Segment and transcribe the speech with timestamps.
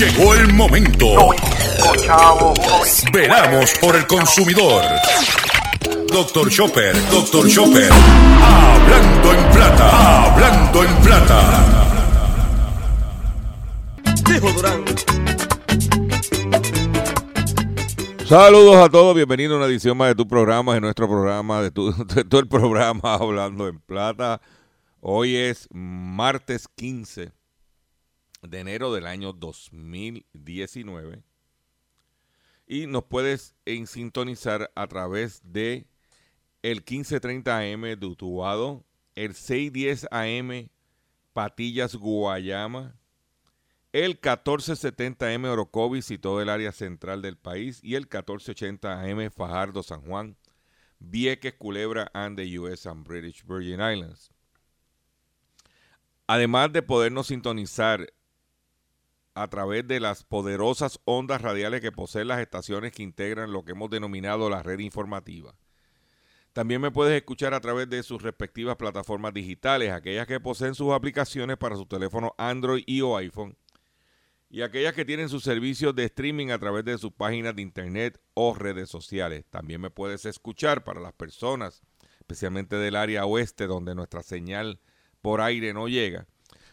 [0.00, 1.28] Llegó el momento.
[3.12, 4.82] Veramos por el consumidor.
[6.10, 7.92] Doctor Chopper, Doctor Chopper.
[7.92, 11.66] Hablando en plata, hablando en plata.
[18.24, 21.70] Saludos a todos, bienvenido a una edición más de tu programa, de nuestro programa, de,
[21.72, 24.40] tu, de todo el programa Hablando en Plata.
[25.02, 27.38] Hoy es martes 15
[28.42, 31.22] de enero del año 2019
[32.70, 35.88] y nos puedes en sintonizar a través de
[36.62, 38.84] el 1530 AM de Utuado,
[39.16, 40.70] el 610 AM
[41.32, 42.94] Patillas Guayama,
[43.92, 49.32] el 1470 AM Orocovis y todo el área central del país y el 1480 AM
[49.32, 50.36] Fajardo San Juan,
[51.00, 54.30] Vieques, Culebra and the US and British Virgin Islands.
[56.28, 58.12] Además de podernos sintonizar
[59.42, 63.72] a través de las poderosas ondas radiales que poseen las estaciones que integran lo que
[63.72, 65.54] hemos denominado la red informativa.
[66.52, 70.92] También me puedes escuchar a través de sus respectivas plataformas digitales, aquellas que poseen sus
[70.92, 73.56] aplicaciones para su teléfono Android y o iPhone,
[74.50, 78.20] y aquellas que tienen sus servicios de streaming a través de sus páginas de internet
[78.34, 79.46] o redes sociales.
[79.48, 81.82] También me puedes escuchar para las personas,
[82.18, 84.80] especialmente del área oeste, donde nuestra señal
[85.22, 86.26] por aire no llega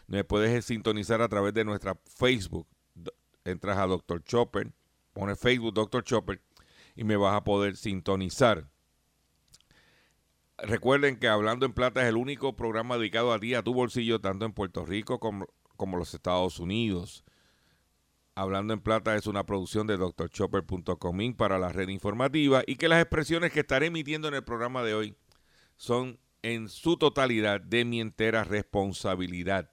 [0.08, 2.66] me puedes sintonizar a través de nuestra Facebook.
[3.44, 4.24] Entras a Dr.
[4.24, 4.72] Chopper,
[5.12, 6.02] pones Facebook Dr.
[6.02, 6.42] Chopper
[6.96, 8.68] y me vas a poder sintonizar.
[10.56, 14.20] Recuerden que Hablando en Plata es el único programa dedicado a ti, a tu bolsillo,
[14.20, 17.22] tanto en Puerto Rico como, como los Estados Unidos.
[18.34, 23.02] Hablando en Plata es una producción de drchopper.com para la red informativa y que las
[23.02, 25.16] expresiones que estaré emitiendo en el programa de hoy
[25.76, 29.70] son en su totalidad de mi entera responsabilidad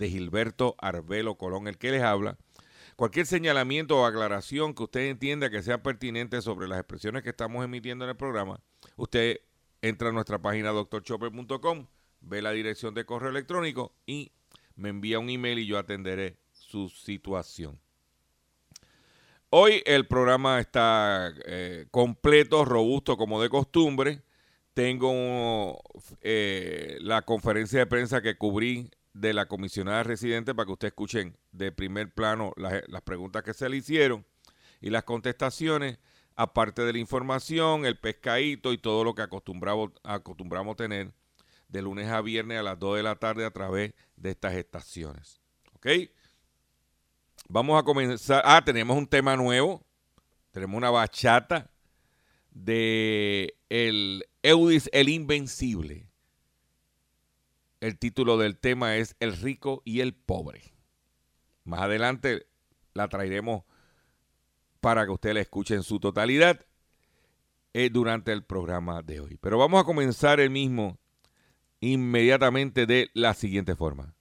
[0.00, 2.38] de Gilberto Arbelo Colón, el que les habla.
[2.96, 7.64] Cualquier señalamiento o aclaración que usted entienda que sea pertinente sobre las expresiones que estamos
[7.64, 8.60] emitiendo en el programa,
[8.96, 9.40] usted
[9.82, 11.86] entra a nuestra página doctorchopper.com,
[12.22, 14.32] ve la dirección de correo electrónico y
[14.74, 17.78] me envía un email y yo atenderé su situación.
[19.50, 24.22] Hoy el programa está eh, completo, robusto como de costumbre.
[24.72, 25.82] Tengo
[26.22, 31.36] eh, la conferencia de prensa que cubrí de la comisionada residente para que ustedes escuchen
[31.52, 34.24] de primer plano las, las, preguntas que se le hicieron
[34.80, 35.98] y las contestaciones,
[36.36, 41.12] aparte de la información, el pescadito y todo lo que acostumbramos, acostumbramos tener
[41.68, 45.40] de lunes a viernes a las 2 de la tarde a través de estas estaciones.
[45.74, 45.86] ¿Ok?
[47.48, 48.42] Vamos a comenzar.
[48.44, 49.84] Ah, tenemos un tema nuevo.
[50.50, 51.70] Tenemos una bachata
[52.50, 56.09] de el Eudis el Invencible.
[57.80, 60.74] El título del tema es El rico y el pobre.
[61.64, 62.46] Más adelante
[62.92, 63.64] la traeremos
[64.80, 66.60] para que usted la escuche en su totalidad
[67.72, 69.38] eh, durante el programa de hoy.
[69.40, 70.98] Pero vamos a comenzar el mismo
[71.80, 74.14] inmediatamente de la siguiente forma.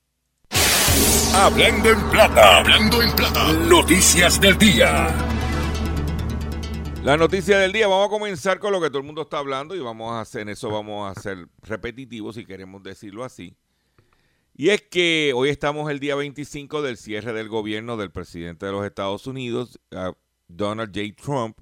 [1.36, 5.29] Hablando en plata, hablando en plata, noticias del día.
[7.04, 9.74] La noticia del día, vamos a comenzar con lo que todo el mundo está hablando
[9.74, 13.56] y vamos a hacer, en eso vamos a ser repetitivos si queremos decirlo así.
[14.54, 18.74] Y es que hoy estamos el día 25 del cierre del gobierno del presidente de
[18.74, 19.80] los Estados Unidos,
[20.50, 21.16] Donald J.
[21.16, 21.58] Trump,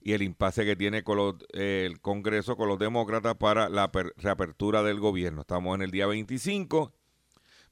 [0.00, 4.98] y el impasse que tiene con el Congreso con los demócratas para la reapertura del
[4.98, 5.42] gobierno.
[5.42, 6.92] Estamos en el día 25.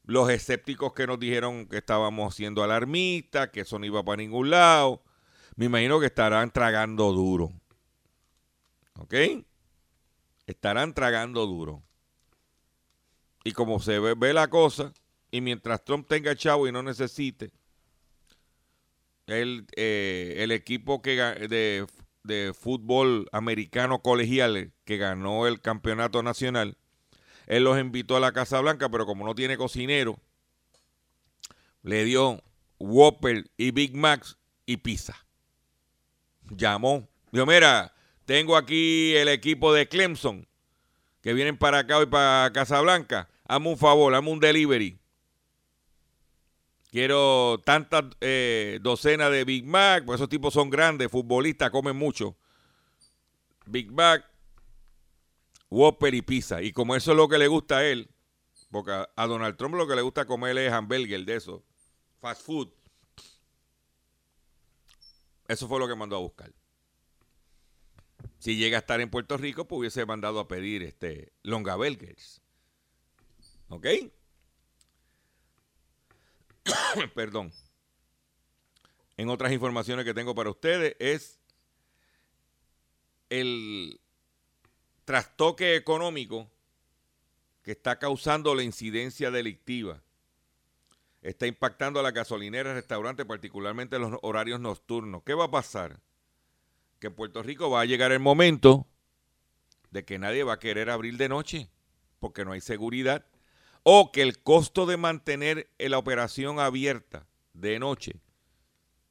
[0.05, 4.51] Los escépticos que nos dijeron que estábamos siendo alarmistas, que eso no iba para ningún
[4.51, 5.03] lado
[5.61, 7.53] me imagino que estarán tragando duro.
[8.99, 9.15] ¿Ok?
[10.47, 11.83] Estarán tragando duro.
[13.45, 14.95] Y como se ve, la cosa,
[15.31, 17.51] y mientras Trump tenga chavo y no necesite,
[19.27, 21.87] el, eh, el equipo que de,
[22.23, 26.79] de fútbol americano colegial que ganó el campeonato nacional,
[27.47, 30.19] él los invitó a la Casa Blanca, pero como no tiene cocinero,
[31.83, 32.43] le dio
[32.79, 35.27] Whopper y Big Macs y pizza
[36.51, 37.09] llamó.
[37.33, 37.93] Dijo, mira,
[38.25, 40.47] tengo aquí el equipo de Clemson
[41.21, 43.29] que vienen para acá hoy para Casablanca.
[43.47, 44.99] Hazme un favor, hazme un delivery.
[46.91, 52.37] Quiero tantas eh, docenas de Big Mac, porque esos tipos son grandes, futbolistas, comen mucho.
[53.67, 54.25] Big Mac,
[55.69, 56.63] Whopper y pizza.
[56.63, 58.11] Y como eso es lo que le gusta a él,
[58.71, 61.63] porque a, Donald Trump lo que le gusta comer es hamburger de eso,
[62.21, 62.69] fast food.
[65.51, 66.53] Eso fue lo que mandó a buscar.
[68.39, 71.77] Si llega a estar en Puerto Rico, pues hubiese mandado a pedir este Longa
[73.69, 73.87] ¿Ok?
[77.17, 77.53] Perdón.
[79.17, 81.41] en otras informaciones que tengo para ustedes es
[83.29, 84.01] el
[85.05, 86.49] trastoque económico
[87.65, 90.01] que está causando la incidencia delictiva.
[91.23, 95.23] Está impactando a las gasolineras, restaurantes, particularmente los horarios nocturnos.
[95.25, 96.01] ¿Qué va a pasar?
[96.99, 98.87] Que en Puerto Rico va a llegar el momento
[99.91, 101.71] de que nadie va a querer abrir de noche
[102.21, 103.27] porque no hay seguridad
[103.83, 108.21] o que el costo de mantener la operación abierta de noche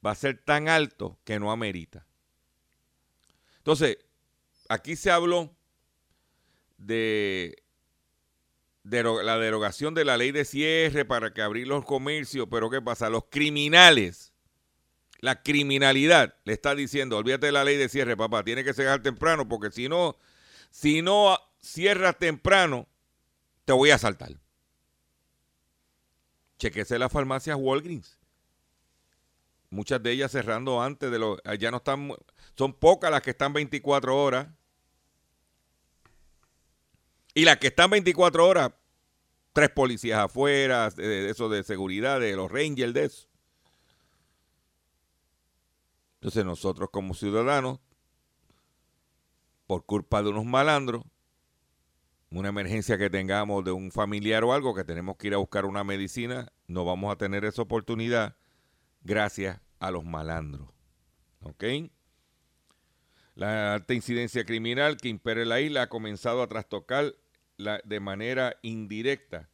[0.06, 2.06] va a ser tan alto que no amerita.
[3.58, 3.98] Entonces,
[4.70, 5.56] aquí se habló
[6.78, 7.64] de,
[8.84, 13.10] la derogación de la ley de cierre para que abrir los comercios, pero ¿qué pasa?
[13.10, 14.34] Los criminales,
[15.20, 19.02] la criminalidad le está diciendo, olvídate de la ley de cierre, papá, tiene que cerrar
[19.02, 20.18] temprano porque si no,
[20.72, 22.88] si no cierras temprano,
[23.66, 24.32] te voy a asaltar.
[26.58, 28.20] Chequese las farmacias Walgreens
[29.70, 32.12] muchas de ellas cerrando antes de lo ya no están
[32.58, 34.48] son pocas las que están 24 horas
[37.34, 38.72] y las que están 24 horas
[39.54, 43.28] tres policías afuera de, eso de seguridad de los rangers de eso
[46.16, 47.80] entonces nosotros como ciudadanos
[49.68, 51.04] por culpa de unos malandros
[52.32, 55.66] una emergencia que tengamos de un familiar o algo que tenemos que ir a buscar
[55.66, 58.36] una medicina no vamos a tener esa oportunidad
[59.02, 60.68] gracias a los malandros.
[61.42, 61.64] ¿Ok?
[63.40, 67.16] La alta incidencia criminal que impera en la isla ha comenzado a trastocar
[67.58, 69.48] de manera indirecta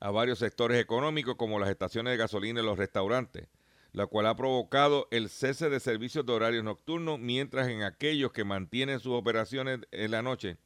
[0.00, 3.48] a varios sectores económicos como las estaciones de gasolina y los restaurantes,
[3.92, 8.44] la cual ha provocado el cese de servicios de horarios nocturnos, mientras en aquellos que
[8.44, 10.56] mantienen sus operaciones en la noche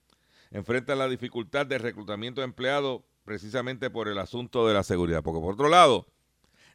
[0.52, 5.24] enfrentan la dificultad de reclutamiento de empleados precisamente por el asunto de la seguridad.
[5.24, 6.06] Porque por otro lado,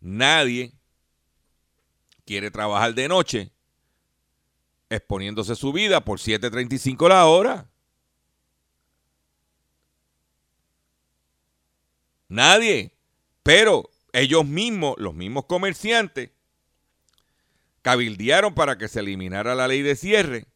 [0.02, 0.74] nadie
[2.26, 3.54] quiere trabajar de noche
[4.96, 7.70] exponiéndose su vida por 7.35 la hora.
[12.28, 12.94] Nadie.
[13.44, 16.32] Pero ellos mismos, los mismos comerciantes,
[17.82, 20.48] cabildearon para que se eliminara la ley de cierre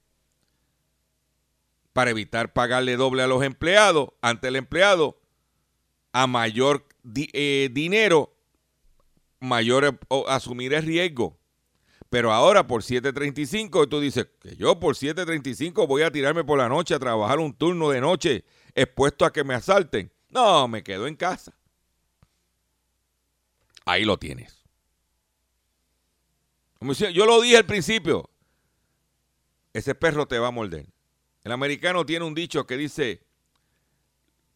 [1.98, 5.20] para evitar pagarle doble a los empleados ante el empleado
[6.14, 6.88] a mayor
[7.34, 8.36] eh, dinero,
[9.40, 11.37] mayor asumir el riesgo.
[12.10, 16.70] Pero ahora por 7.35 tú dices que yo por 7.35 voy a tirarme por la
[16.70, 20.12] noche a trabajar un turno de noche expuesto a que me asalten.
[20.30, 21.54] No, me quedo en casa.
[23.86, 24.64] Ahí lo tienes.
[27.14, 28.30] Yo lo dije al principio.
[29.74, 30.88] Ese perro te va a morder.
[31.44, 33.26] El americano tiene un dicho que dice,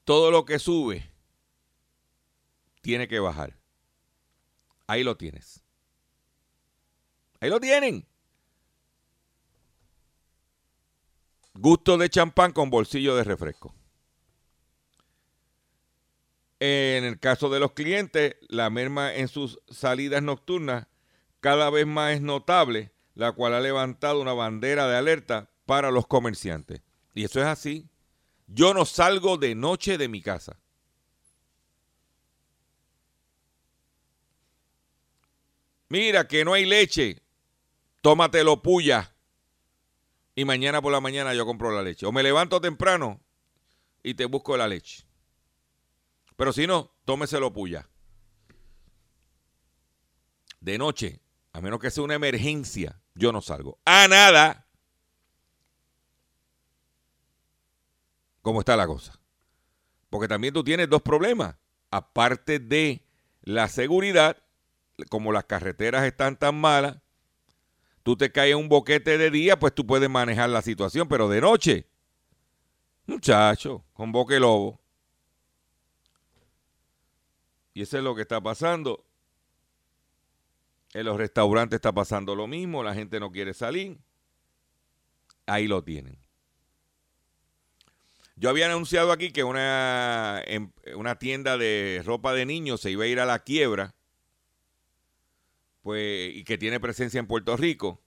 [0.04, 1.10] todo lo que sube
[2.82, 3.58] tiene que bajar.
[4.88, 5.61] Ahí lo tienes.
[7.42, 8.06] Ahí lo tienen.
[11.56, 13.74] Gusto de champán con bolsillo de refresco.
[16.60, 20.86] En el caso de los clientes, la merma en sus salidas nocturnas
[21.40, 26.06] cada vez más es notable, la cual ha levantado una bandera de alerta para los
[26.06, 26.84] comerciantes.
[27.16, 27.90] Y eso es así.
[28.46, 30.60] Yo no salgo de noche de mi casa.
[35.90, 37.24] Mira que no hay leche
[38.02, 39.16] tómatelo puya
[40.36, 42.06] y mañana por la mañana yo compro la leche.
[42.06, 43.22] O me levanto temprano
[44.04, 45.06] y te busco la leche.
[46.36, 47.88] Pero si no, tómeselo puya.
[50.60, 51.22] De noche,
[51.54, 53.80] a menos que sea una emergencia, yo no salgo.
[53.86, 54.68] A nada.
[58.42, 59.20] ¿Cómo está la cosa?
[60.10, 61.56] Porque también tú tienes dos problemas.
[61.92, 63.06] Aparte de
[63.42, 64.42] la seguridad,
[65.10, 66.98] como las carreteras están tan malas,
[68.04, 71.42] tú te caes un boquete de día, pues tú puedes manejar la situación, pero de
[71.42, 71.86] noche,
[73.06, 74.80] muchacho, con boque lobo.
[77.74, 79.06] Y eso es lo que está pasando.
[80.94, 83.98] En los restaurantes está pasando lo mismo, la gente no quiere salir.
[85.46, 86.18] Ahí lo tienen.
[88.36, 93.04] Yo había anunciado aquí que una, em, una tienda de ropa de niños se iba
[93.04, 93.94] a ir a la quiebra
[95.82, 98.02] pues, y que tiene presencia en Puerto Rico,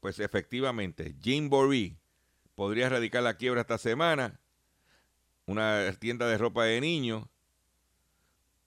[0.00, 1.98] pues efectivamente, Jim Bory
[2.54, 4.40] podría erradicar la quiebra esta semana.
[5.46, 7.26] Una tienda de ropa de niños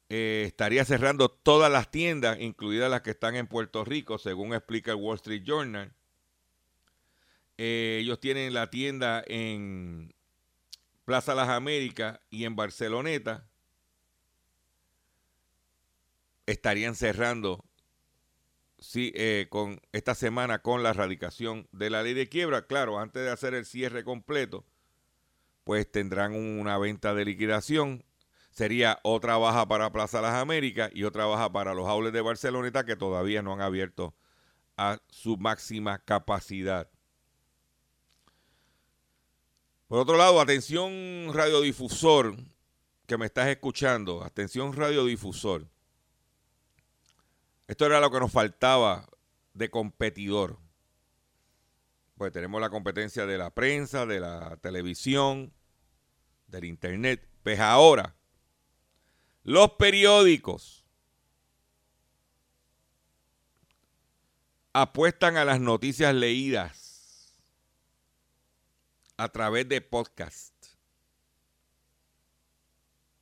[0.09, 4.91] eh, estaría cerrando todas las tiendas, incluidas las que están en Puerto Rico, según explica
[4.91, 5.93] el Wall Street Journal.
[7.57, 10.13] Eh, ellos tienen la tienda en
[11.05, 12.55] Plaza Las Américas y en
[18.83, 22.67] sí, eh, con esta semana con la erradicación de la ley de quiebra.
[22.67, 24.65] Claro, antes de hacer el cierre completo,
[25.63, 28.03] pues tendrán una venta de liquidación.
[28.51, 32.85] Sería otra baja para Plaza Las Américas y otra baja para los aules de Barceloneta
[32.85, 34.13] que todavía no han abierto
[34.77, 36.89] a su máxima capacidad.
[39.87, 42.35] Por otro lado, atención radiodifusor
[43.07, 45.67] que me estás escuchando, atención radiodifusor.
[47.73, 49.09] Esto era lo que nos faltaba
[49.55, 50.59] de competidor.
[52.13, 55.51] Pues tenemos la competencia de la prensa, de la televisión,
[56.45, 57.27] del internet.
[57.41, 58.15] Pues ahora,
[59.41, 60.85] los periódicos
[64.73, 67.33] apuestan a las noticias leídas
[69.17, 70.53] a través de podcast.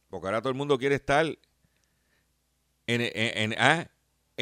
[0.10, 1.40] Porque ahora todo el mundo quiere estar en,
[3.14, 3.90] en, ah,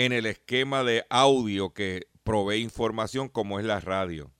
[0.06, 4.32] en el esquema de audio que provee información como es la radio.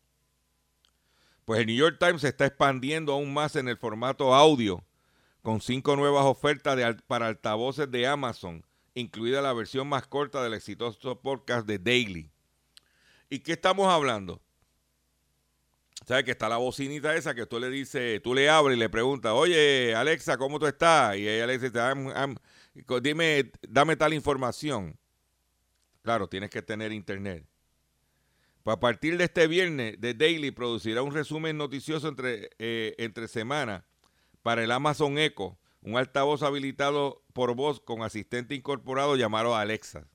[1.44, 4.86] Pues el New York Times se está expandiendo aún más en el formato audio,
[5.42, 11.20] con cinco nuevas ofertas para altavoces de Amazon, incluida la versión más corta del exitoso
[11.20, 12.32] podcast de Daily.
[13.30, 14.42] ¿Y qué estamos hablando?
[16.06, 18.88] ¿Sabes que está la bocinita esa que tú le dices, tú le abres y le
[18.88, 21.18] preguntas, oye, Alexa, ¿cómo tú estás?
[21.18, 21.70] Y ella le dice,
[23.02, 24.98] dime, dame tal información.
[26.02, 27.46] Claro, tienes que tener internet.
[28.66, 33.86] A partir de este viernes, The Daily producirá un resumen noticioso entre, eh, entre semana
[34.44, 40.08] para el Amazon Echo, un altavoz habilitado por voz con asistente incorporado llamado Alexa.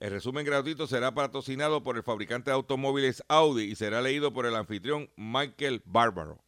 [0.00, 4.46] El resumen gratuito será patrocinado por el fabricante de automóviles Audi y será leído por
[4.46, 6.42] el anfitrión Michael Barbaro.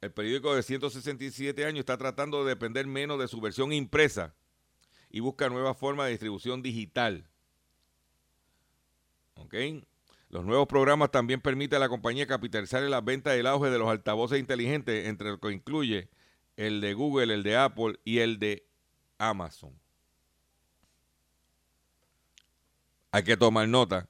[0.00, 4.34] El periódico de 167 años está tratando de depender menos de su versión impresa
[5.10, 7.28] y busca nuevas formas de distribución digital.
[9.34, 9.54] ¿Ok?
[10.30, 13.78] Los nuevos programas también permiten a la compañía capitalizar en las ventas del auge de
[13.78, 16.10] los altavoces inteligentes, entre los que incluye
[16.56, 18.66] el de Google, el de Apple y el de
[19.16, 19.78] Amazon.
[23.10, 24.08] Hay que tomar nota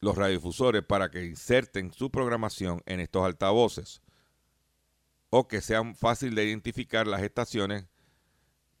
[0.00, 4.02] los radiodifusores para que inserten su programación en estos altavoces
[5.30, 7.86] o que sean fácil de identificar las estaciones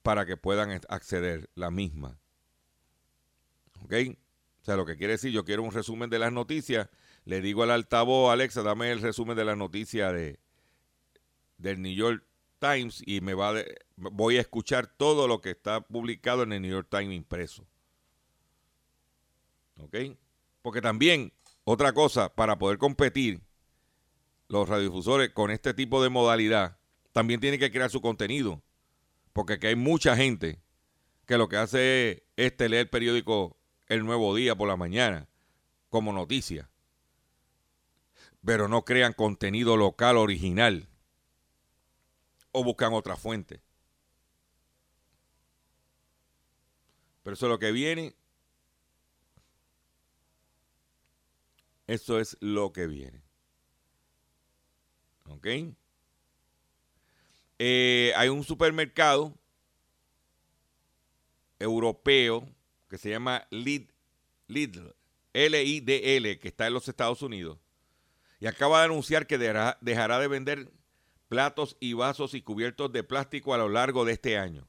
[0.02, 2.18] para que puedan acceder la misma.
[3.84, 3.94] ¿Ok?
[4.60, 6.88] O sea, lo que quiere decir, yo quiero un resumen de las noticias,
[7.24, 10.38] le digo al altavoz, Alexa, dame el resumen de las noticias de,
[11.58, 12.24] del New York
[12.58, 13.54] Times y me va
[13.96, 17.66] voy a escuchar todo lo que está publicado en el New York Times impreso.
[19.78, 19.96] ¿Ok?
[20.62, 21.32] Porque también,
[21.64, 23.40] otra cosa, para poder competir,
[24.48, 26.78] los radiodifusores con este tipo de modalidad
[27.12, 28.62] también tienen que crear su contenido.
[29.32, 30.60] Porque aquí hay mucha gente
[31.26, 35.28] que lo que hace es este, leer el periódico El Nuevo Día por la mañana
[35.88, 36.70] como noticia.
[38.44, 40.88] Pero no crean contenido local original.
[42.50, 43.62] O buscan otra fuente.
[47.22, 48.16] Pero eso es lo que viene.
[51.86, 53.22] Eso es lo que viene.
[55.26, 55.46] ¿Ok?
[57.64, 59.38] Eh, hay un supermercado
[61.60, 62.48] europeo
[62.90, 63.86] que se llama Lidl,
[64.48, 64.96] Lidl,
[65.32, 67.60] que está en los Estados Unidos,
[68.40, 70.72] y acaba de anunciar que dejará, dejará de vender
[71.28, 74.66] platos y vasos y cubiertos de plástico a lo largo de este año.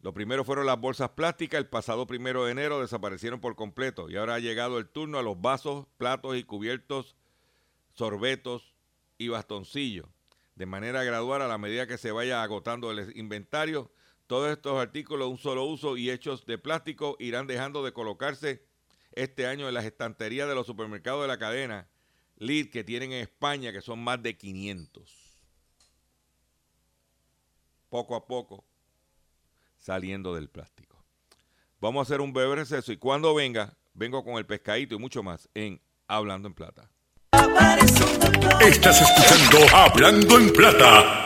[0.00, 4.16] Lo primero fueron las bolsas plásticas, el pasado primero de enero desaparecieron por completo y
[4.16, 7.14] ahora ha llegado el turno a los vasos, platos y cubiertos,
[7.92, 8.74] sorbetos
[9.18, 10.08] y bastoncillos
[10.54, 13.90] de manera gradual a la medida que se vaya agotando el inventario.
[14.26, 18.64] Todos estos artículos de un solo uso y hechos de plástico irán dejando de colocarse
[19.12, 21.88] este año en las estanterías de los supermercados de la cadena
[22.36, 25.38] Lid que tienen en España, que son más de 500.
[27.88, 28.64] Poco a poco
[29.76, 31.04] saliendo del plástico.
[31.80, 35.22] Vamos a hacer un breve receso y cuando venga, vengo con el pescadito y mucho
[35.22, 36.90] más en Hablando en Plata.
[38.60, 41.24] Estás escuchando Hablando en Plata.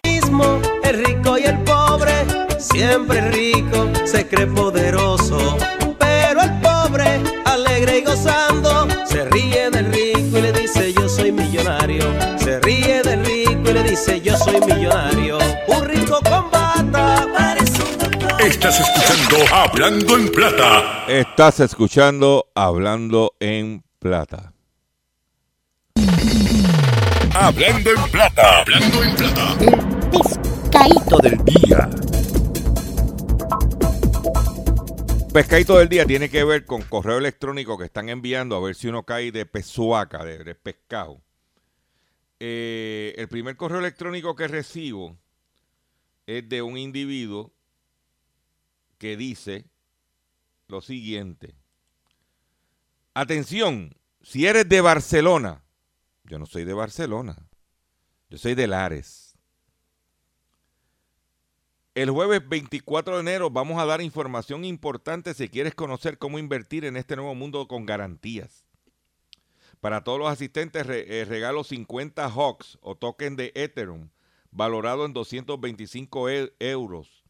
[0.83, 2.27] El rico y el pobre,
[2.59, 5.59] siempre rico, se cree poderoso.
[5.99, 11.33] Pero el pobre, alegre y gozando, se ríe del rico y le dice yo soy
[11.33, 12.05] millonario.
[12.39, 15.39] Se ríe del rico y le dice yo soy millonario.
[15.69, 17.27] Un rico con bata
[18.39, 21.05] Estás escuchando Hablando en Plata.
[21.09, 24.56] Estás escuchando Hablando en Plata.
[27.35, 28.61] Hablando en plata.
[28.61, 29.57] Hablando en plata.
[29.61, 31.91] El pescadito del día.
[35.37, 38.89] pescadito del día tiene que ver con correo electrónico que están enviando a ver si
[38.89, 41.21] uno cae de pesuaca, de, pescado.
[42.41, 45.15] Eh, el primer correo electrónico que recibo
[46.27, 47.53] es de un individuo
[48.97, 49.67] que dice
[50.69, 51.55] lo siguiente.
[53.13, 55.66] Atención, si eres de Barcelona,
[56.29, 57.37] yo no soy de Barcelona,
[58.29, 59.35] yo soy de Lares.
[61.95, 66.85] El jueves 24 de enero vamos a dar información importante si quieres conocer cómo invertir
[66.85, 68.67] en este nuevo mundo con garantías.
[69.81, 74.11] Para todos los asistentes eh, regalo 50 Hawks o token de Ethereum
[74.51, 77.25] valorado en 225 e, euros.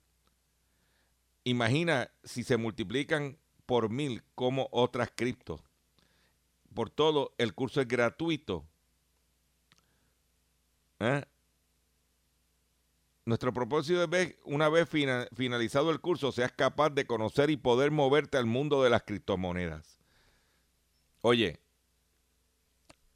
[1.45, 5.61] Imagina si se multiplican por mil como otras criptos.
[6.73, 8.65] Por todo, el curso es gratuito.
[11.00, 11.23] ¿Eh?
[13.25, 18.38] Nuestro propósito es una vez finalizado el curso, seas capaz de conocer y poder moverte
[18.38, 19.99] al mundo de las criptomonedas.
[21.23, 21.59] Oye,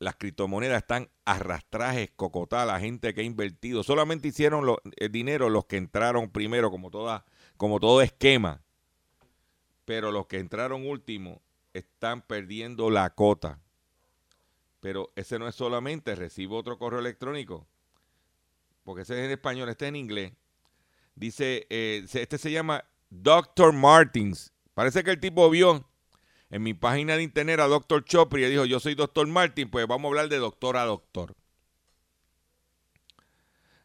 [0.01, 3.85] las criptomonedas están arrastrajes, cocotá, la gente que ha invertido.
[3.85, 7.25] Solamente hicieron el dinero los que entraron primero, como, toda,
[7.57, 8.63] como todo esquema.
[9.85, 11.41] Pero los que entraron último
[11.73, 13.61] están perdiendo la cota.
[14.81, 17.67] Pero ese no es solamente, recibo otro correo electrónico
[18.85, 20.33] porque ese es en español, este es en inglés.
[21.15, 23.73] Dice, eh, este se llama Dr.
[23.73, 24.53] Martins.
[24.75, 25.89] Parece que el tipo vio
[26.51, 28.05] en mi página de internet a Dr.
[28.05, 29.27] Chopri y dijo, yo soy Dr.
[29.27, 31.37] Martin, pues vamos a hablar de doctor a doctor.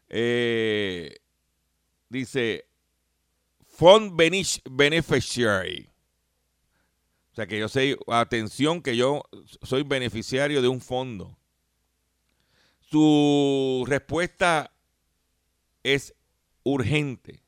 [0.08, 1.16] Eh,
[2.08, 2.68] dice,
[3.64, 4.16] Fund
[4.70, 5.90] Beneficiary.
[7.36, 9.22] O sea que yo sé, atención, que yo
[9.62, 11.36] soy beneficiario de un fondo.
[12.80, 14.72] Su respuesta
[15.82, 16.14] es
[16.62, 17.42] urgente.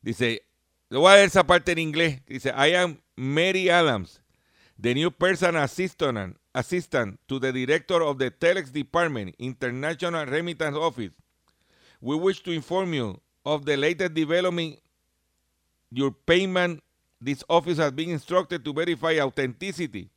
[0.00, 0.42] Dice,
[0.90, 2.24] le voy a leer esa parte en inglés.
[2.24, 4.22] Dice, I am Mary Adams,
[4.80, 11.10] the new person assistant, assistant to the director of the Telex Department, International Remittance Office.
[12.00, 14.78] We wish to inform you of the latest development.
[15.90, 16.80] Your payment,
[17.20, 20.10] this office has been instructed to verify authenticity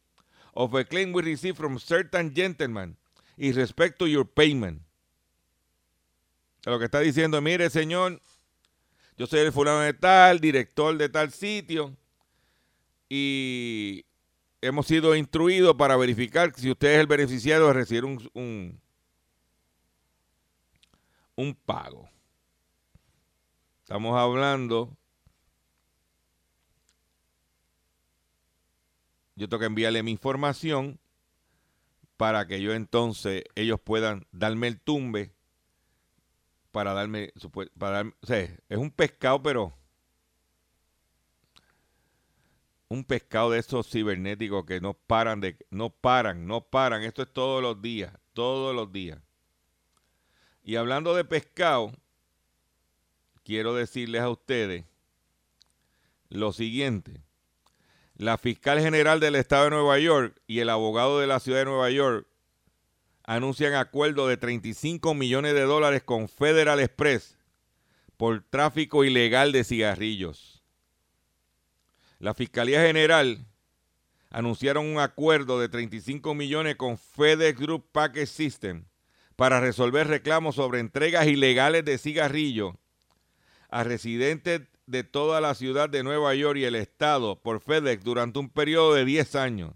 [0.56, 2.96] of a claim we received from certain gentlemen
[3.38, 4.82] in respect to your payment
[6.66, 8.22] lo que está diciendo, mire señor,
[9.18, 11.96] yo soy el fulano de tal, director de tal sitio,
[13.10, 14.06] y
[14.62, 18.82] hemos sido instruidos para verificar si usted es el beneficiario de recibir un, un,
[21.36, 22.10] un pago.
[23.82, 24.96] Estamos hablando,
[29.36, 31.00] yo tengo que enviarle mi información
[32.18, 35.34] para que yo entonces ellos puedan darme el tumbe
[36.74, 37.32] para darme,
[37.78, 39.74] para darme, o sea, es un pescado, pero
[42.90, 47.04] un pescado de esos cibernéticos que no paran de, no paran, no paran.
[47.04, 49.20] Esto es todos los días, todos los días.
[50.64, 51.92] Y hablando de pescado,
[53.44, 54.86] quiero decirles a ustedes
[56.30, 57.23] lo siguiente.
[58.16, 61.66] La fiscal general del estado de Nueva York y el abogado de la ciudad de
[61.66, 62.28] Nueva York
[63.24, 67.38] anuncian acuerdo de 35 millones de dólares con Federal Express
[68.18, 70.64] por tráfico ilegal de cigarrillos.
[72.20, 73.46] La Fiscalía General
[74.30, 78.86] anunciaron un acuerdo de 35 millones con FedEx Group Package System
[79.36, 82.76] para resolver reclamos sobre entregas ilegales de cigarrillos
[83.70, 88.40] a residentes de toda la ciudad de Nueva York y el estado por FedEx durante
[88.40, 89.74] un periodo de 10 años.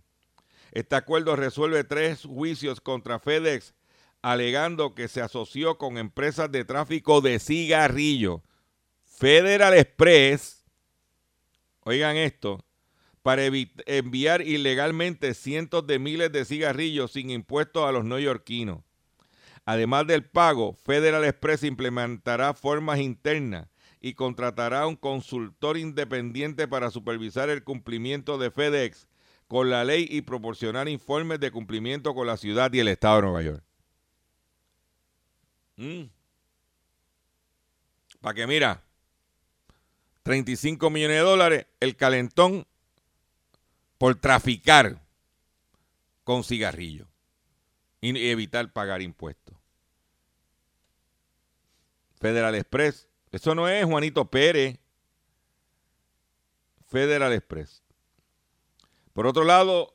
[0.71, 3.73] Este acuerdo resuelve tres juicios contra FedEx
[4.21, 8.41] alegando que se asoció con empresas de tráfico de cigarrillos.
[9.05, 10.65] Federal Express,
[11.81, 12.63] oigan esto,
[13.21, 18.79] para enviar ilegalmente cientos de miles de cigarrillos sin impuestos a los neoyorquinos.
[19.65, 23.67] Además del pago, Federal Express implementará formas internas
[24.01, 29.07] y contratará a un consultor independiente para supervisar el cumplimiento de FedEx
[29.47, 33.21] con la ley y proporcionar informes de cumplimiento con la ciudad y el estado de
[33.23, 33.63] Nueva York.
[35.77, 36.03] Mm.
[38.19, 38.83] Para que mira,
[40.23, 42.67] 35 millones de dólares el calentón
[43.97, 45.01] por traficar
[46.23, 47.07] con cigarrillos
[48.01, 49.55] y evitar pagar impuestos.
[52.19, 54.79] Federal Express, eso no es Juanito Pérez.
[56.87, 57.83] Federal Express.
[59.13, 59.93] Por otro lado,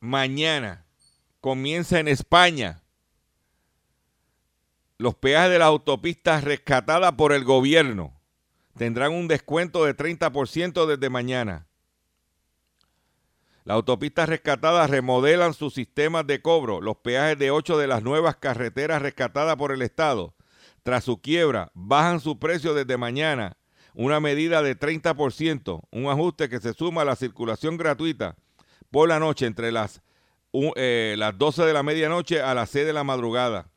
[0.00, 0.84] mañana
[1.40, 2.82] comienza en España
[4.98, 8.12] los peajes de las autopistas rescatadas por el gobierno.
[8.76, 11.66] tendrán un descuento de 30% desde mañana.
[13.64, 16.80] Las autopistas rescatadas remodelan sus sistemas de cobro.
[16.80, 20.35] Los peajes de ocho de las nuevas carreteras rescatadas por el Estado,
[20.86, 23.56] tras su quiebra, bajan su precio desde mañana.
[23.92, 28.36] Una medida de 30%, un ajuste que se suma a la circulación gratuita
[28.92, 30.00] por la noche entre las,
[30.76, 33.68] eh, las 12 de la medianoche a las 6 de la madrugada.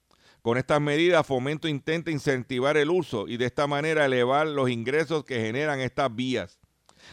[0.43, 5.23] Con estas medidas, Fomento intenta incentivar el uso y de esta manera elevar los ingresos
[5.23, 6.59] que generan estas vías.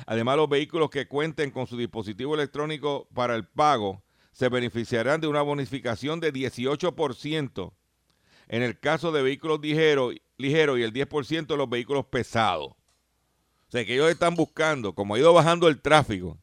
[0.04, 5.28] Además, los vehículos que cuenten con su dispositivo electrónico para el pago se beneficiarán de
[5.28, 7.72] una bonificación de 18%
[8.48, 12.68] en el caso de vehículos ligeros ligero y el 10% de los vehículos pesados.
[12.68, 16.38] O sea, que ellos están buscando, como ha ido bajando el tráfico,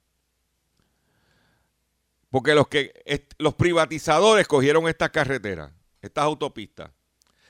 [2.30, 2.92] porque los, que,
[3.38, 6.92] los privatizadores cogieron estas carreteras, estas autopistas,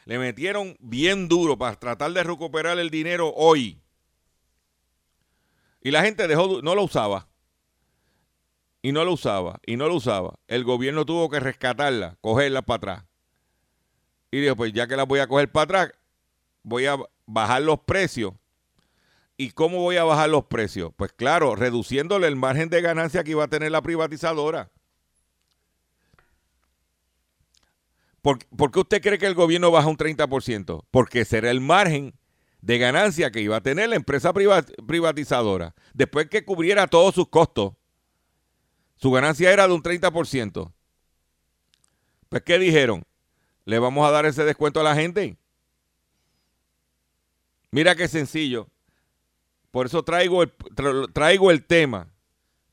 [0.06, 3.82] le metieron bien duro para tratar de recuperar el dinero hoy.
[5.82, 7.30] Y la gente dejó, no lo usaba.
[8.82, 10.38] Y no lo usaba, y no lo usaba.
[10.48, 13.06] El gobierno tuvo que rescatarla, cogerla para atrás.
[14.34, 15.92] Y dijo, pues ya que la voy a coger para atrás,
[16.64, 18.34] voy a bajar los precios.
[19.38, 20.92] ¿Y cómo voy a bajar los precios?
[20.96, 24.72] Pues claro, reduciéndole el margen de ganancia que iba a tener la privatizadora.
[28.24, 30.84] ¿Por, ¿Por, qué usted cree que el gobierno baja un 30%?
[30.90, 32.16] Porque será el margen
[32.60, 35.76] de ganancia que iba a tener la empresa privatizadora.
[35.94, 37.74] Después que cubriera todos sus costos,
[38.96, 40.74] su ganancia era de un 30%.
[42.30, 43.06] Pues, ¿qué dijeron?
[43.66, 45.38] ¿Le vamos a dar ese descuento a la gente?
[47.72, 48.68] Mira qué sencillo.
[49.72, 50.54] Por eso traigo el,
[51.14, 52.08] traigo el tema.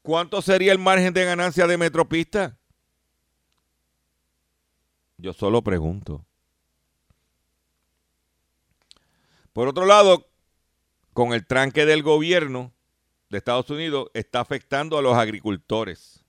[0.03, 2.59] ¿Cuánto sería el margen de ganancia de Metropista?
[5.17, 6.25] Yo solo pregunto.
[9.53, 10.29] Por otro lado,
[11.13, 12.73] con el tranque del gobierno
[13.29, 16.25] de Estados Unidos, está afectando a los agricultores.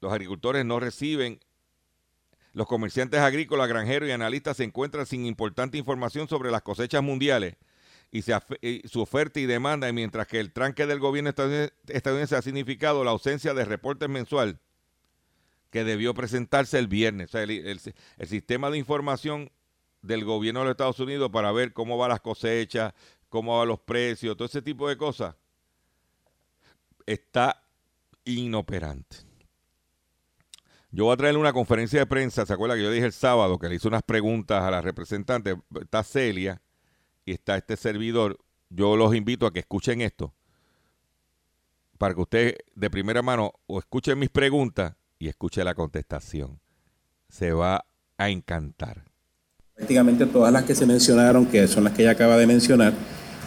[0.00, 1.40] Los agricultores no reciben,
[2.52, 7.56] los comerciantes agrícolas, granjeros y analistas se encuentran sin importante información sobre las cosechas mundiales
[8.10, 13.10] y, su oferta y demanda, mientras que el tranque del gobierno estadounidense ha significado la
[13.10, 14.60] ausencia de reportes mensual
[15.70, 17.34] que debió presentarse el viernes.
[17.34, 17.80] el
[18.28, 19.50] sistema de información
[20.02, 22.92] del gobierno de los Estados Unidos para ver cómo van las cosechas,
[23.30, 25.34] cómo van los precios, todo ese tipo de cosas,
[27.06, 27.62] está
[28.24, 29.31] inoperante.
[30.94, 33.58] Yo voy a traerle una conferencia de prensa, ¿se acuerda que yo dije el sábado
[33.58, 35.56] que le hice unas preguntas a la representante?
[35.80, 36.60] Está Celia
[37.24, 38.38] y está este servidor.
[38.68, 40.34] Yo los invito a que escuchen esto
[42.02, 46.58] para que usted de primera mano o escuchen mis preguntas y escuche la contestación.
[47.28, 47.86] Se va
[48.18, 49.04] a encantar.
[49.74, 52.92] Prácticamente todas las que se mencionaron, que son las que ella acaba de mencionar,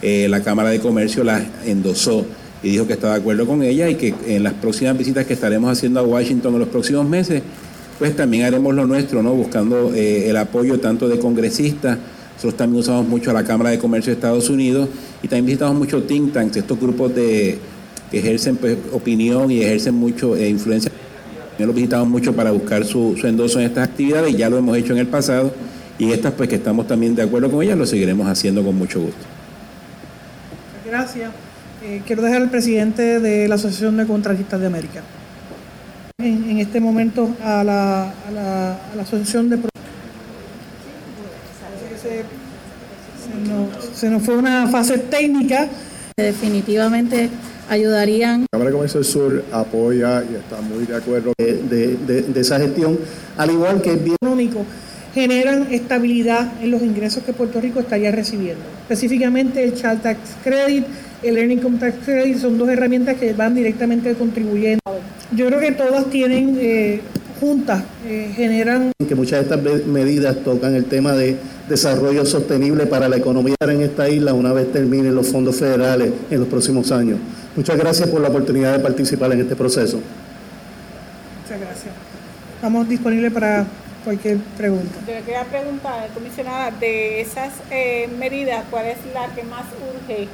[0.01, 2.25] eh, la Cámara de Comercio las endosó
[2.63, 5.33] y dijo que estaba de acuerdo con ella y que en las próximas visitas que
[5.33, 7.43] estaremos haciendo a Washington en los próximos meses,
[7.99, 9.33] pues también haremos lo nuestro, ¿no?
[9.33, 11.97] Buscando eh, el apoyo tanto de congresistas,
[12.35, 14.89] nosotros también usamos mucho a la Cámara de Comercio de Estados Unidos
[15.23, 17.57] y también visitamos mucho think tanks, estos grupos de,
[18.11, 20.91] que ejercen pues, opinión y ejercen mucho eh, influencia.
[21.51, 24.75] También los visitamos mucho para buscar su, su endoso en estas actividades, ya lo hemos
[24.75, 25.53] hecho en el pasado
[25.97, 28.99] y estas pues que estamos también de acuerdo con ellas lo seguiremos haciendo con mucho
[28.99, 29.23] gusto.
[30.85, 31.44] Gracias.
[31.87, 35.03] Eh, quiero dejar al presidente de la Asociación de Contratistas de América.
[36.17, 39.57] En, este momento a la, a la, a la Asociación de...
[42.01, 42.23] Se,
[43.21, 45.67] se, nos, se nos fue una fase técnica.
[46.17, 47.29] Definitivamente
[47.69, 48.41] ayudarían.
[48.41, 52.21] La Cámara de Comercio del Sur apoya y está muy de acuerdo de, de, de,
[52.23, 52.97] de esa gestión,
[53.37, 54.65] al igual que es bien económico
[55.13, 58.61] generan estabilidad en los ingresos que Puerto Rico estaría recibiendo.
[58.81, 60.85] Específicamente el Child Tax Credit,
[61.23, 64.81] el Earning Income Tax Credit son dos herramientas que van directamente al contribuyente.
[65.31, 67.01] Yo creo que todas tienen eh,
[67.39, 68.91] juntas, eh, generan...
[69.07, 73.81] Que muchas de estas medidas tocan el tema de desarrollo sostenible para la economía en
[73.81, 77.19] esta isla una vez terminen los fondos federales en los próximos años.
[77.55, 79.99] Muchas gracias por la oportunidad de participar en este proceso.
[81.43, 81.93] Muchas gracias.
[82.55, 83.65] Estamos disponibles para
[84.03, 84.93] cualquier pregunta.
[85.07, 90.27] Yo le quería preguntar, comisionada, de esas eh, medidas, ¿cuál es la que más urge,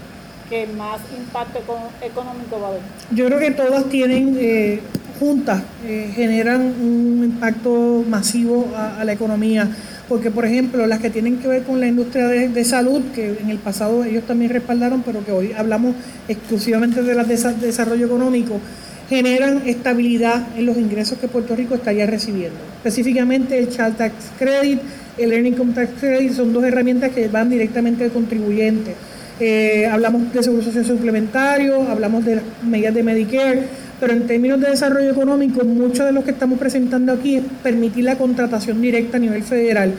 [0.52, 1.60] que más impacto
[2.02, 2.82] económico va a haber?
[3.16, 4.82] Yo creo que todas tienen, eh,
[5.18, 9.70] juntas, eh, generan un impacto masivo a, la economía,
[10.10, 13.50] porque por ejemplo, las que tienen que ver con la industria de, salud, que en
[13.50, 15.96] el pasado ellos también respaldaron, pero que hoy hablamos
[16.28, 18.60] exclusivamente de, la de desarrollo económico,
[19.08, 22.58] generan estabilidad en los ingresos que Puerto Rico estaría recibiendo.
[22.78, 24.80] Específicamente el Child Tax Credit,
[25.18, 28.96] el Earning Income Tax Credit son dos herramientas que van directamente al contribuyente.
[29.44, 33.64] Eh, hablamos de seguro social suplementario, hablamos de las medidas de Medicare,
[34.00, 38.04] pero en términos de desarrollo económico, mucho de lo que estamos presentando aquí es permitir
[38.04, 39.94] la contratación directa a nivel federal,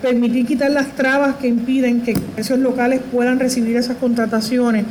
[0.00, 4.84] permitir quitar las trabas que impiden que comercios locales puedan recibir esas contrataciones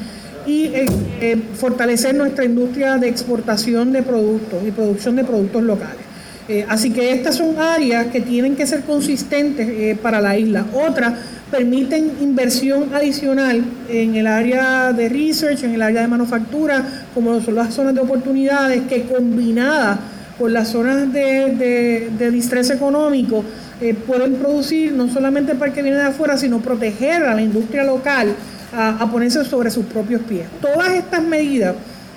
[0.45, 0.85] y eh,
[1.21, 6.02] eh, fortalecer nuestra industria de exportación de productos y producción de productos locales.
[6.47, 10.65] Eh, así que estas son áreas que tienen que ser consistentes para la isla.
[10.73, 11.13] Otras
[11.49, 17.55] permiten inversión adicional en el área de research, en el área de manufactura, como son
[17.55, 19.99] las zonas de oportunidades, que combinadas
[20.37, 23.45] con las zonas de, de, distrés económico
[24.07, 27.83] pueden producir no solamente para el que viene de afuera, sino proteger a la industria
[27.83, 28.33] local
[28.75, 30.47] a, ponerse sobre sus propios pies.
[30.61, 31.75] Todas estas medidas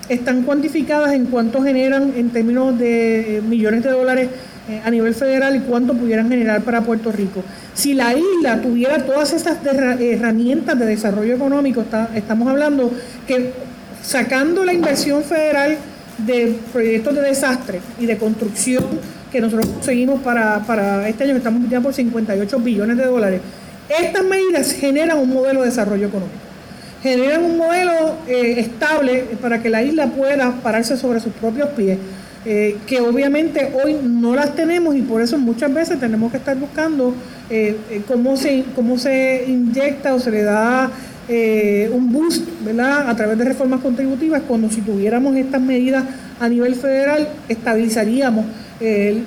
[0.08, 4.28] están cuantificadas en cuánto generan en términos de eh, millones de dólares
[4.68, 7.42] eh, a nivel federal y cuánto pudieran generar para Puerto Rico.
[7.74, 9.58] Si la isla tuviera todas estas
[10.00, 12.90] herramientas de desarrollo económico, estamos hablando
[13.26, 13.52] que
[14.02, 15.76] sacando la inversión federal
[16.18, 18.84] de proyectos de desastre y de construcción
[19.30, 23.40] que nosotros conseguimos para, este año, estamos ya por 58 billones de dólares,
[23.88, 26.45] estas medidas generan un modelo de desarrollo económico
[27.06, 31.98] generan un modelo eh, estable para que la isla pueda pararse sobre sus propios pies,
[32.44, 36.56] eh, que obviamente hoy no las tenemos y por eso muchas veces tenemos que estar
[36.56, 37.14] buscando
[37.48, 37.76] eh,
[38.08, 40.90] cómo, se, cómo se inyecta o se le da
[41.92, 43.10] un boost ¿verdad?
[43.10, 46.04] a través de reformas contributivas, cuando si tuviéramos estas medidas
[46.38, 48.44] a nivel federal, estabilizaríamos
[48.80, 49.24] el,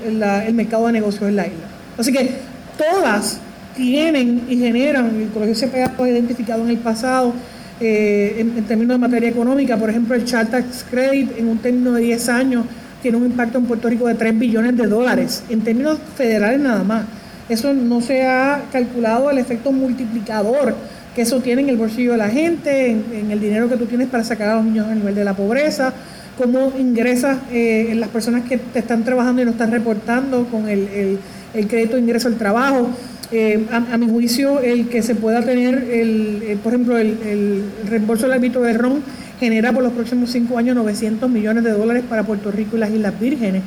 [0.47, 1.65] el mercado de negocios en la isla.
[1.97, 2.29] Así que
[2.77, 3.41] todas
[3.75, 7.33] tienen y generan, el Colegio CPA ha identificado en el pasado,
[7.79, 9.77] eh, en, términos de materia económica.
[9.77, 12.65] Por ejemplo, el Child Tax Credit en un término de 10 años
[13.01, 16.83] tiene un impacto en Puerto Rico de 3 billones de dólares, en términos federales nada
[16.83, 17.05] más.
[17.47, 20.75] Eso no se ha calculado el efecto multiplicador
[21.15, 24.07] que eso tiene en el bolsillo de la gente, en, el dinero que tú tienes
[24.07, 25.93] para sacar a los niños a nivel de la pobreza,
[26.37, 30.87] cómo ingresas eh, las personas que te están trabajando y no están reportando con el,
[30.89, 31.19] el,
[31.53, 32.89] el crédito de ingreso al trabajo.
[33.31, 38.33] Eh, a, mi juicio, el que se pueda tener, el, por ejemplo, el, reembolso del
[38.33, 39.03] árbitro de RON
[39.39, 42.89] genera por los próximos cinco años 900 millones de dólares para Puerto Rico y las
[42.89, 43.61] Islas Vírgenes.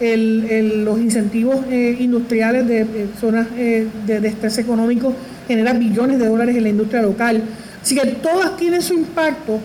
[0.00, 2.86] los incentivos eh, industriales de eh,
[3.20, 5.12] zonas de, estrés económico
[5.48, 7.42] generan billones de dólares en la industria local.
[7.82, 9.58] Así que todas tienen su impacto,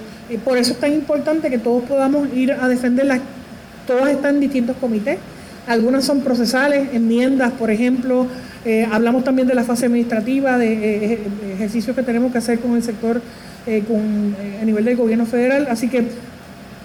[0.43, 3.19] por eso es tan importante que todos podamos ir a defenderlas.
[3.85, 5.19] Todas están en distintos comités,
[5.67, 8.27] algunas son procesales, enmiendas, por ejemplo,
[8.65, 11.19] eh, hablamos también de la fase administrativa, de eh, eh,
[11.53, 13.21] ejercicios que tenemos que hacer con el sector
[13.87, 15.67] con, a nivel del gobierno federal.
[15.69, 16.03] Así que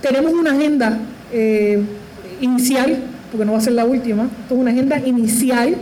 [0.01, 0.97] tenemos una agenda
[2.41, 2.99] inicial,
[3.33, 5.75] porque no va a ser la última, esto es una agenda inicial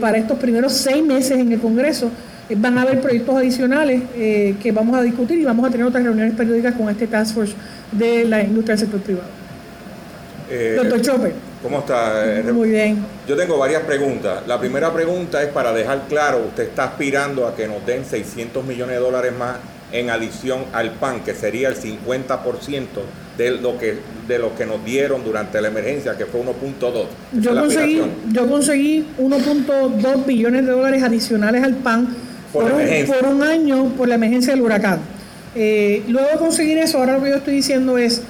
[0.00, 2.10] para estos primeros seis meses en el Congreso.
[2.56, 6.34] van a haber proyectos adicionales que vamos a discutir y vamos a tener otras reuniones
[6.34, 7.54] periódicas con este Task Force
[7.92, 9.28] de la industria del sector privado.
[10.76, 11.45] Doctor Chopper.
[11.62, 12.42] ¿Cómo está?
[12.52, 13.04] Muy bien.
[13.26, 14.46] Yo tengo varias preguntas.
[14.46, 18.64] La primera pregunta es para dejar claro, usted está aspirando a que nos den 600
[18.64, 19.56] millones de dólares más
[19.92, 22.86] en adición al PAN, que sería el 50%
[23.38, 27.06] de lo que de lo que nos dieron durante la emergencia, que fue 1.2.
[27.32, 32.08] Yo conseguí, yo conseguí 1.2 billones de dólares adicionales al PAN
[32.52, 35.00] por, un, año por la emergencia del huracán.
[35.54, 38.22] Eh, luego de conseguir eso, ahora lo que yo estoy diciendo es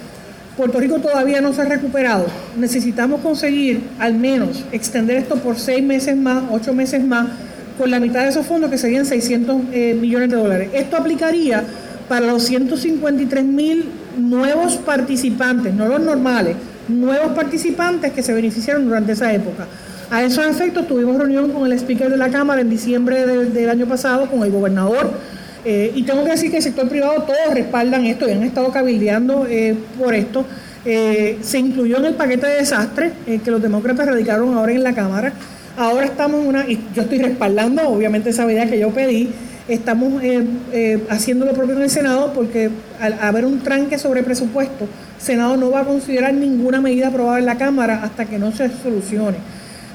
[0.57, 2.27] Puerto Rico todavía no se ha recuperado.
[2.57, 7.29] Necesitamos conseguir al menos extender esto por seis meses más, ocho meses más,
[7.77, 10.71] con la mitad de esos fondos que serían 600 eh, millones de dólares.
[10.73, 11.63] Esto aplicaría
[12.09, 13.85] para los 153 mil
[14.17, 16.57] nuevos participantes, no los normales,
[16.89, 19.67] nuevos participantes que se beneficiaron durante esa época.
[20.11, 23.87] A esos efectos tuvimos reunión con el speaker de la Cámara en diciembre del año
[23.87, 25.11] pasado, con el gobernador
[25.69, 28.71] eh, y tengo que decir que el sector privado todos respaldan esto y han estado
[28.71, 30.45] cabildeando eh, por esto.
[30.85, 34.95] Eh, se incluyó en el paquete de desastre que los demócratas radicaron ahora en la
[34.95, 35.33] Cámara.
[35.77, 39.29] Ahora estamos en una, y yo estoy respaldando obviamente esa medida que yo pedí,
[39.67, 40.23] estamos
[41.11, 45.57] haciendo lo propio en el Senado porque al haber un tranque sobre presupuesto, el Senado
[45.57, 49.39] no va a considerar ninguna medida aprobada en la Cámara hasta que no se solucione.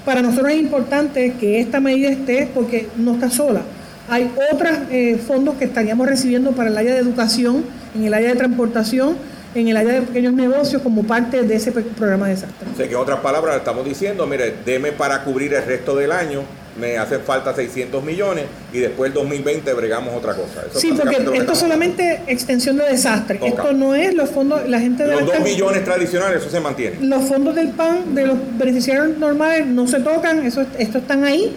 [0.03, 3.61] Para nosotros es importante que esta medida esté porque no está sola
[4.09, 7.63] hay otros eh, fondos que estaríamos recibiendo para el área de educación,
[7.95, 9.15] en el área de transportación,
[9.53, 12.67] en el área de pequeños negocios como parte de ese programa de desastre.
[12.73, 16.11] O sea, que en otras palabras estamos diciendo, mire, deme para cubrir el resto del
[16.11, 16.43] año,
[16.79, 20.63] me hacen falta 600 millones y después el 2020 bregamos otra cosa.
[20.73, 23.39] sí, porque esto es solamente extensión de desastre.
[23.43, 26.97] Esto no es los fondos, la gente de Los 2 millones tradicionales, eso se mantiene.
[27.01, 31.53] Los fondos del PAN de los beneficiarios normales no se tocan, eso, estos están ahí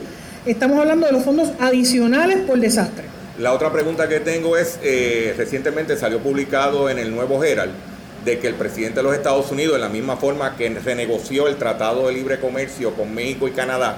[0.46, 3.04] Estamos hablando de los fondos adicionales por desastre.
[3.38, 7.72] La otra pregunta que tengo es, eh, recientemente salió publicado en el Nuevo Herald
[8.26, 11.57] de que el presidente de los Estados Unidos, en la misma forma que renegoció el
[11.57, 13.96] Tratado de Libre Comercio con México y Canadá,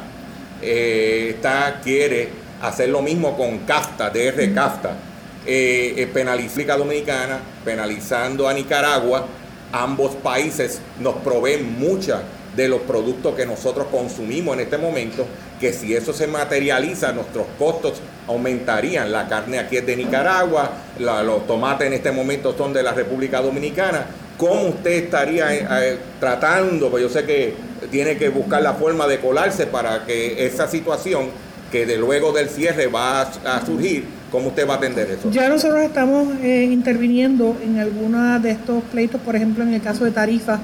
[0.62, 2.28] eh, está, quiere
[2.62, 4.96] hacer lo mismo con CAFTA, DR CAFTA,
[5.44, 9.26] eh, eh penalizar Dominicana, penalizando a Nicaragua.
[9.72, 12.22] Ambos países nos proveen mucha
[12.54, 15.26] de los productos que nosotros consumimos en este momento,
[15.60, 17.94] que si eso se materializa, nuestros costos
[18.26, 19.10] aumentarían.
[19.10, 23.40] La carne aquí es de Nicaragua, los tomates en este momento son de la República
[23.40, 24.06] Dominicana.
[24.36, 26.90] ¿Cómo usted estaría eh, eh, tratando?
[26.90, 27.54] Pues yo sé que
[27.90, 31.28] tiene que buscar la forma de colarse para que esa situación
[31.72, 35.30] que de luego del cierre va a, surgir, ¿cómo usted va a atender eso?
[35.30, 40.04] Ya nosotros estamos eh, interviniendo en algunos de estos pleitos, por ejemplo, en el caso
[40.04, 40.60] de tarifas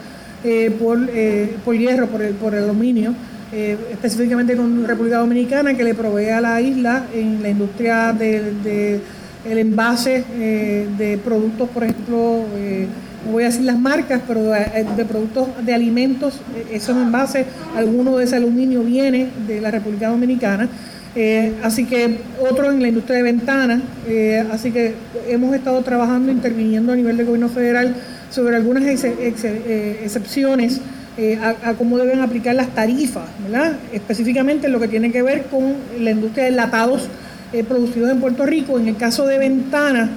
[0.79, 0.99] por,
[1.65, 3.15] por hierro, por el, por el aluminio,
[3.53, 8.63] eh, específicamente con República Dominicana, que le provee a la isla en la industria del
[8.63, 9.01] de,
[9.45, 10.25] el envase
[10.97, 12.45] de productos, por ejemplo,
[13.27, 18.25] no voy a decir las marcas, pero de, productos de alimentos, esos envases, alguno de
[18.25, 20.69] ese aluminio viene de la República Dominicana.
[21.65, 23.83] así que otro en la industria de ventanas,
[24.53, 24.95] así que
[25.29, 27.97] hemos estado trabajando, interviniendo a nivel del gobierno federal
[28.33, 30.81] sobre algunas eh, excepciones
[31.19, 33.77] eh, a, cómo deben aplicar las tarifas, ¿verdad?
[33.93, 37.09] específicamente lo que tiene que ver con la industria de enlatados
[37.53, 38.79] eh, producidos en Puerto Rico.
[38.79, 40.11] En el caso de ventanas,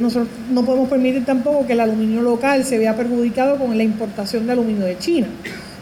[0.00, 4.46] nosotros no podemos permitir tampoco que el aluminio local se vea perjudicado con la importación
[4.46, 5.26] de aluminio de China.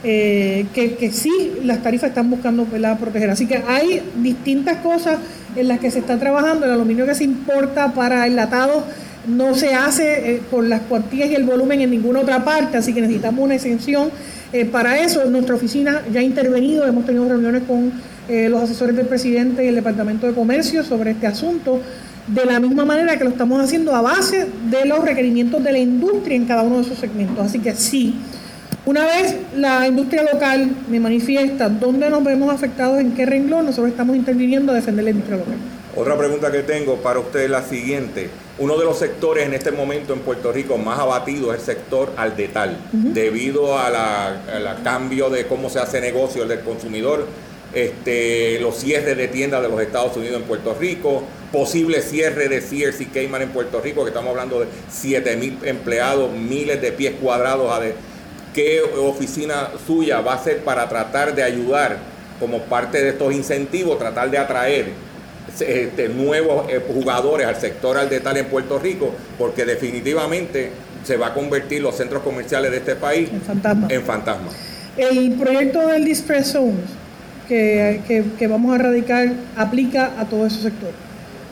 [0.03, 3.31] que, que, sí las tarifas están buscando proteger.
[3.31, 5.19] Así que hay distintas cosas
[5.55, 6.67] en las que se está trabajando.
[6.67, 8.83] El aluminio que se importa para enlatados
[9.29, 12.93] no se hace eh, por las cuantías y el volumen en ninguna otra parte, así
[12.93, 14.11] que necesitamos una exención.
[14.53, 17.93] Eh, para eso, nuestra oficina ya ha intervenido, hemos tenido reuniones con
[18.29, 21.81] eh, los asesores del presidente y el Departamento de Comercio sobre este asunto,
[22.27, 25.79] de la misma manera que lo estamos haciendo a base de los requerimientos de la
[25.79, 27.45] industria en cada uno de esos segmentos.
[27.45, 28.17] Así que sí,
[28.85, 33.91] una vez la industria local me manifiesta dónde nos vemos afectados, en qué renglón, nosotros
[33.91, 35.57] estamos interviniendo a defender la industria local.
[35.97, 38.31] Otra pregunta que tengo para usted es la siguiente.
[38.59, 42.13] Uno de los sectores en este momento en Puerto Rico más abatido es el sector
[42.17, 47.27] aldetal, debido a la, cambio de cómo se hace negocio el del consumidor,
[47.73, 52.61] este, los cierres de tiendas de los Estados Unidos en Puerto Rico, posible cierre de
[52.61, 56.91] Sears y Cayman en Puerto Rico, que estamos hablando de 7 mil empleados, miles de
[56.91, 57.73] pies cuadrados.
[58.55, 61.99] ¿Qué oficina suya va a ser para tratar de ayudar
[62.41, 65.08] como parte de estos incentivos, tratar de atraer
[65.61, 70.71] este, nuevos eh, jugadores al sector al detalle en Puerto Rico, porque definitivamente
[71.05, 73.31] se va a convertir los centros comerciales de este país
[73.89, 74.51] en fantasma.
[74.97, 76.91] El proyecto del Distress Zones
[77.49, 78.01] que,
[78.39, 80.91] que, vamos a radicar aplica a todo ese sector,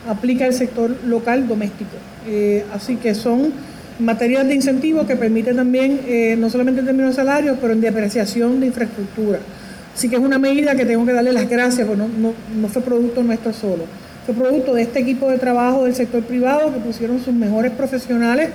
[0.07, 1.97] aplica al sector local doméstico.
[2.27, 3.51] Eh, así que son
[3.99, 7.81] materias de incentivo que permiten también, eh, no solamente en términos de salarios, pero en
[7.81, 9.39] depreciación de infraestructura.
[9.97, 12.83] Así que es una medida que tengo que darle las gracias, porque no, no, fue
[12.83, 13.85] producto nuestro solo.
[14.27, 18.49] Fue producto de este equipo de trabajo del sector privado que pusieron sus mejores profesionales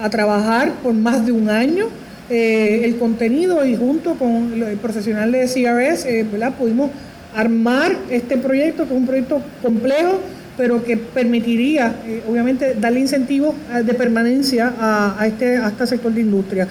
[0.00, 1.86] a trabajar por más de un año
[2.30, 6.24] eh, el contenido y junto con el profesional de CRS eh,
[6.56, 6.92] pudimos
[7.34, 10.20] armar este proyecto, que es un proyecto complejo,
[10.56, 16.20] pero que permitiría, eh, obviamente, darle incentivos de permanencia a, este, a este sector de
[16.20, 16.68] industria.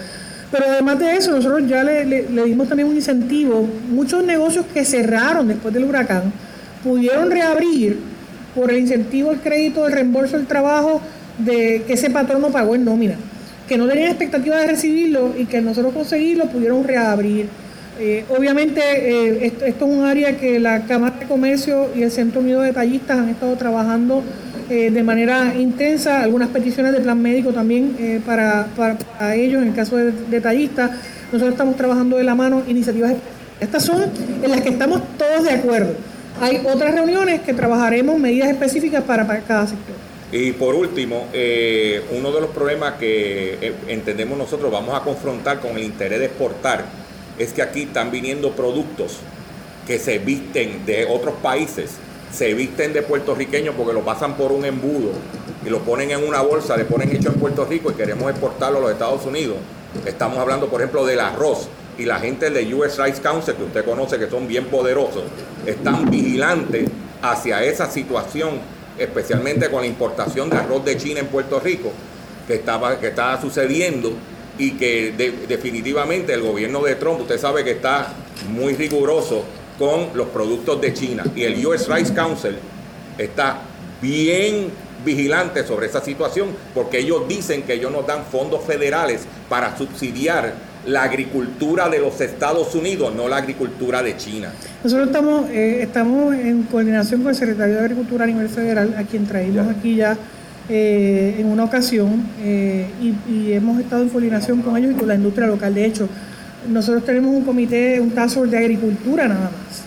[0.53, 3.67] Pero además de eso, nosotros ya le, dimos también un incentivo.
[3.89, 6.31] Muchos negocios que cerraron después del huracán
[6.83, 7.97] pudieron reabrir
[8.53, 11.01] por el incentivo del crédito, del reembolso del trabajo
[11.39, 13.15] de que ese patrón no pagó en nómina,
[13.67, 17.47] que no tenían expectativa de recibirlo y que nosotros conseguirlo pudieron reabrir.
[17.99, 22.41] Eh, obviamente eh, esto, es un área que la Cámara de Comercio y el Centro
[22.41, 24.21] Unido de Detallistas han estado trabajando
[24.69, 29.69] eh, de manera intensa, algunas peticiones de plan médico también eh, para, para, ellos, en
[29.69, 30.91] el caso de detallistas.
[31.31, 33.13] Nosotros estamos trabajando de la mano iniciativas.
[33.59, 34.03] Estas son
[34.41, 35.93] en las que estamos todos de acuerdo.
[36.41, 39.95] Hay otras reuniones que trabajaremos medidas específicas para, cada sector.
[40.31, 45.77] Y por último, eh, uno de los problemas que entendemos nosotros vamos a confrontar con
[45.77, 46.85] el interés de exportar
[47.37, 49.19] es que aquí están viniendo productos
[49.85, 51.91] que se visten de otros países
[52.33, 55.11] se visten de puertorriqueños porque lo pasan por un embudo
[55.65, 58.79] y lo ponen en una bolsa, le ponen hecho en Puerto Rico y queremos exportarlo
[58.79, 59.57] a los Estados Unidos.
[60.05, 63.85] Estamos hablando, por ejemplo, del arroz y la gente de US Rice Council, que usted
[63.85, 65.23] conoce que son bien poderosos,
[65.65, 66.89] están vigilantes
[67.21, 68.59] hacia esa situación,
[68.97, 71.91] especialmente con la importación de arroz de China en Puerto Rico,
[72.47, 74.11] que estaba, que estaba sucediendo
[74.57, 75.13] y que
[75.47, 78.11] definitivamente el gobierno de Trump, usted sabe que está
[78.49, 79.43] muy riguroso
[79.77, 81.23] con los productos de China.
[81.35, 82.55] Y el US Rice Council
[83.17, 83.59] está
[84.01, 84.69] bien
[85.03, 90.53] vigilantes sobre esa situación, porque ellos dicen que ellos nos dan fondos federales para subsidiar
[90.85, 94.51] la agricultura de los Estados Unidos, no la agricultura de China.
[94.83, 99.03] Nosotros estamos, eh, estamos en coordinación con el secretario de Agricultura a nivel federal, a
[99.03, 100.17] quien traímos aquí ya
[100.69, 105.15] eh, en una ocasión, eh, y, hemos estado en coordinación con ellos y con la
[105.15, 105.73] industria local.
[105.73, 106.07] De hecho,
[106.69, 109.83] nosotros tenemos un comité, un task de agricultura nada más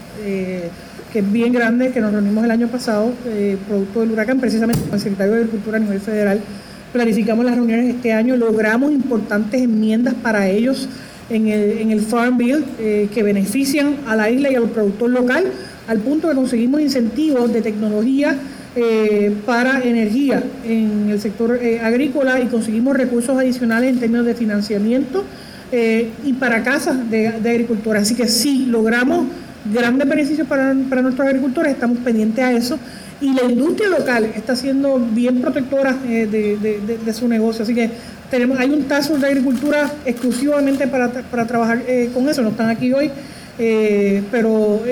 [1.16, 4.82] que es bien grande, que nos reunimos el año pasado, eh, producto del huracán, precisamente
[4.82, 6.40] con el secretario de Agricultura a nivel federal.
[6.92, 10.90] Planificamos las reuniones este año, logramos importantes enmiendas para ellos
[11.30, 15.44] en el, Farm Bill eh, que benefician a la isla y al productor local,
[15.88, 18.36] al punto de conseguimos incentivos de tecnología
[18.76, 25.24] eh, para energía en el sector agrícola y conseguimos recursos adicionales en términos de financiamiento
[25.72, 28.00] y para casas de, de agricultura.
[28.00, 29.26] Así que sí, logramos
[29.72, 32.78] grandes beneficios para, nuestros agricultores, estamos pendientes a eso.
[33.20, 37.62] Y la industria local está siendo bien protectora eh, de, su negocio.
[37.62, 37.90] Así que
[38.30, 41.10] tenemos, hay un tazo de agricultura exclusivamente para,
[41.46, 42.42] trabajar eh, con eso.
[42.42, 43.10] No están aquí hoy,
[43.58, 44.82] eh, pero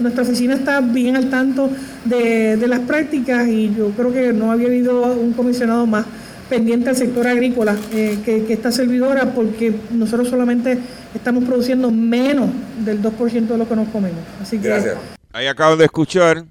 [0.00, 1.70] nuestra oficina está bien al tanto
[2.04, 6.06] de, las prácticas y yo creo que no había habido un comisionado más
[6.48, 10.78] pendiente al sector agrícola que, que esta servidora porque nosotros solamente
[11.14, 12.50] estamos produciendo menos
[12.84, 14.20] del 2% de lo que nos comemos.
[14.40, 14.96] Así que, Gracias.
[15.32, 16.44] Ahí acabo de escuchar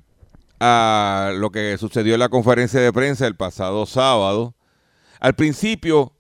[0.60, 4.56] a lo que sucedió en la conferencia de prensa el pasado sábado.
[5.20, 6.14] Al principio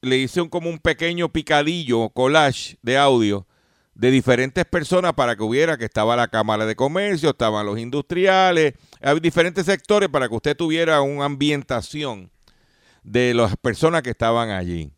[0.00, 3.46] le hice un, como un pequeño picadillo, collage de audio
[3.94, 8.74] de diferentes personas para que hubiera que estaba la Cámara de Comercio, estaban los industriales,
[9.00, 12.30] hay diferentes sectores para que usted tuviera una ambientación
[13.10, 14.92] de las personas que estaban allí.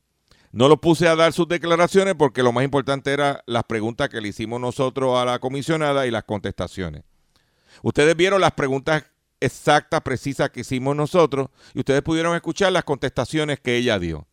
[0.51, 4.21] No lo puse a dar sus declaraciones porque lo más importante era las preguntas que
[4.21, 7.05] le hicimos nosotros a la comisionada y las contestaciones.
[7.83, 9.05] Ustedes vieron las preguntas
[9.39, 14.27] exactas, precisas que hicimos nosotros y ustedes pudieron escuchar las contestaciones que ella dio.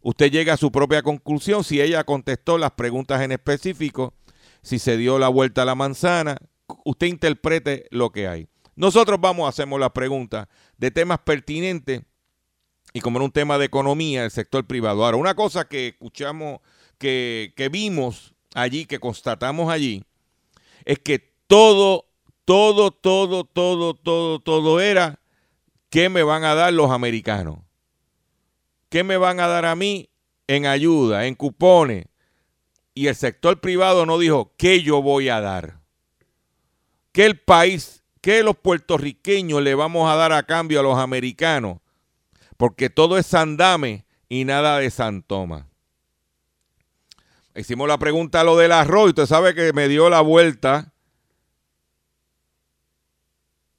[0.00, 4.14] Usted llega a su propia conclusión si ella contestó las preguntas en específico,
[4.62, 6.38] si se dio la vuelta a la manzana,
[6.86, 8.48] usted interprete lo que hay.
[8.76, 10.48] Nosotros vamos, a hacemos las preguntas
[10.78, 12.02] de temas pertinentes
[12.96, 15.04] y como en un tema de economía, el sector privado.
[15.04, 16.60] Ahora, una cosa que escuchamos,
[16.96, 20.04] que, vimos allí, que constatamos allí,
[20.84, 21.18] es que
[21.48, 22.06] todo,
[22.44, 25.18] todo, todo, todo, todo, todo era
[25.90, 27.58] qué me van a dar los americanos.
[28.90, 30.08] ¿Qué me van a dar a mí
[30.46, 32.06] en ayuda, en cupones?
[32.94, 35.80] Y el sector privado no dijo qué yo voy a dar.
[37.10, 41.78] ¿Qué el país, qué los puertorriqueños le vamos a dar a cambio a los americanos?
[42.56, 45.68] Porque todo es Sandame y nada de Santoma.
[47.54, 50.92] Hicimos la pregunta a lo del arroz y usted sabe que me dio la vuelta.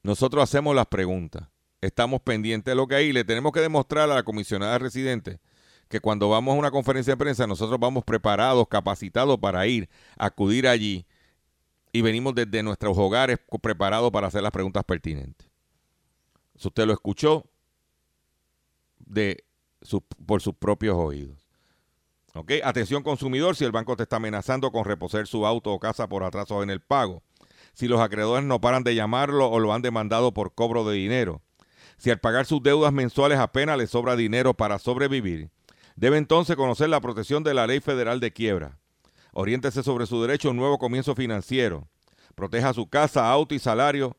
[0.02, 1.50] Nosotros hacemos las preguntas.
[1.82, 5.40] Estamos pendientes de lo que hay le tenemos que demostrar a la comisionada residente
[5.90, 10.68] que cuando vamos a una conferencia de prensa nosotros vamos preparados, capacitados para ir, acudir
[10.68, 11.06] allí
[11.92, 15.48] y venimos desde nuestros hogares preparados para hacer las preguntas pertinentes.
[16.56, 17.46] Si usted lo escuchó,
[19.06, 19.44] de
[20.26, 21.38] por sus propios oídos.
[22.34, 22.54] ¿Ok?
[22.64, 26.24] Atención consumidor, si el banco te está amenazando con reposer su auto o casa por
[26.24, 27.24] atraso en el pago,
[27.74, 31.42] si los acreedores no paran de llamarlo o lo han demandado por cobro de dinero,
[31.98, 35.50] si al pagar sus deudas mensuales apenas le sobra dinero para sobrevivir,
[35.96, 38.80] debe entonces conocer la protección de la ley federal de quiebra.
[39.32, 41.88] Oriéntese sobre su derecho a un nuevo comienzo financiero.
[42.36, 44.18] Proteja su casa, auto y salario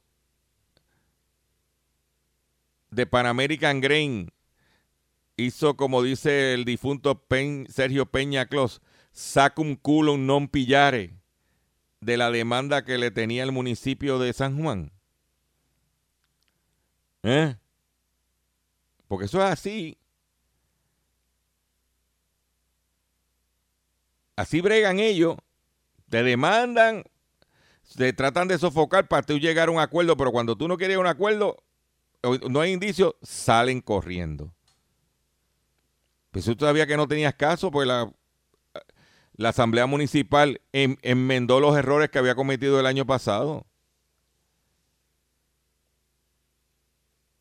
[2.90, 4.30] de Pan American Grain
[5.36, 7.24] hizo, como dice el difunto
[7.68, 8.82] Sergio Peña Clos,
[9.12, 11.16] sacum culum non pillare
[12.00, 14.92] de la demanda que le tenía el municipio de San Juan.
[17.22, 17.56] ¿Eh?
[19.08, 19.98] Porque eso es así.
[24.36, 25.36] Así bregan ellos
[26.10, 27.04] te demandan,
[27.96, 30.98] te tratan de sofocar para tú llegar a un acuerdo, pero cuando tú no quieres
[30.98, 31.56] un acuerdo,
[32.50, 34.52] no hay indicios, salen corriendo.
[36.30, 38.12] Pues tú todavía que no tenías caso, pues la,
[39.34, 43.66] la Asamblea Municipal en- enmendó los errores que había cometido el año pasado.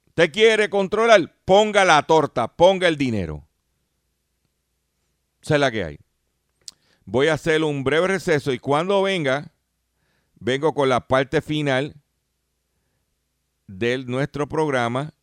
[0.07, 1.33] ¿Usted quiere controlar?
[1.45, 3.47] Ponga la torta, ponga el dinero.
[5.41, 5.99] Esa es la que hay.
[7.11, 9.51] Voy a hacer un breve receso y cuando venga,
[10.39, 11.95] vengo con la parte final
[13.65, 15.15] de nuestro programa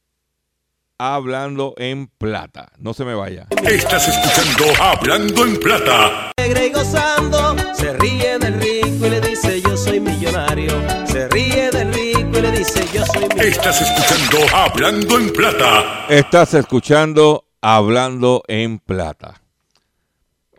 [0.98, 2.72] Hablando en Plata.
[2.78, 3.46] No se me vaya.
[3.62, 6.32] Estás escuchando Hablando en Plata.
[6.36, 10.72] alegre y gozando, se ríe del rico y le dice yo soy millonario.
[11.06, 13.48] Se ríe del rico y le dice yo soy millonario.
[13.48, 16.06] Estás escuchando Hablando en Plata.
[16.08, 19.40] Estás escuchando Hablando en Plata.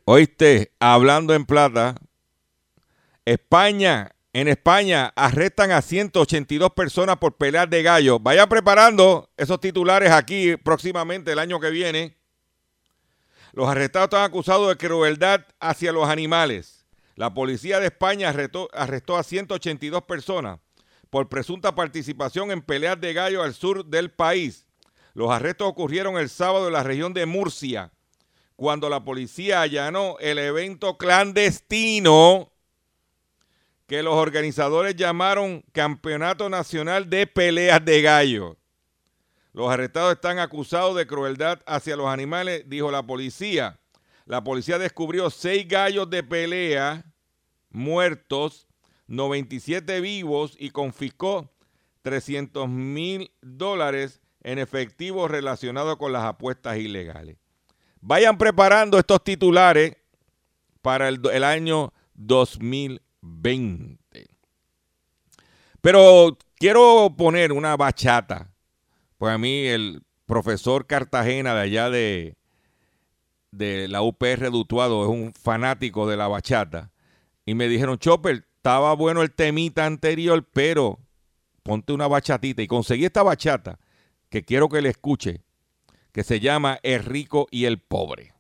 [0.10, 1.96] Oíste, Hablando en Plata.
[3.26, 8.18] España, en España arrestan a 182 personas por pelear de gallo.
[8.18, 12.16] Vaya preparando esos titulares aquí próximamente el año que viene.
[13.52, 16.86] Los arrestados están acusados de crueldad hacia los animales.
[17.16, 20.60] La policía de España arrestó, arrestó a 182 personas
[21.10, 24.68] por presunta participación en peleas de gallo al sur del país.
[25.14, 27.92] Los arrestos ocurrieron el sábado en la región de Murcia,
[28.58, 32.52] cuando la policía allanó el evento clandestino
[33.86, 38.58] que los organizadores llamaron Campeonato Nacional de Peleas de Gallo.
[39.54, 43.80] Los arrestados están acusados de crueldad hacia los animales, dijo la policía.
[44.26, 47.06] La policía descubrió seis gallos de pelea
[47.70, 48.68] muertos,
[49.06, 51.54] 97 vivos y confiscó
[52.02, 57.38] 300 mil dólares en efectivo relacionado con las apuestas ilegales.
[58.02, 59.96] Vayan preparando estos titulares
[60.82, 63.98] para el, año 2020.
[65.82, 68.54] Pero quiero poner una bachata.
[69.18, 72.38] Pues a mí el profesor Cartagena de allá de,
[73.52, 76.92] de la UPR Dutuado es un fanático de la bachata.
[77.46, 81.00] Y me dijeron, Chopper, estaba bueno el temita anterior, pero
[81.64, 82.62] ponte una bachatita.
[82.62, 83.80] Y conseguí esta bachata
[84.30, 85.44] que quiero que le escuche,
[86.18, 88.34] que se llama El rico y el pobre.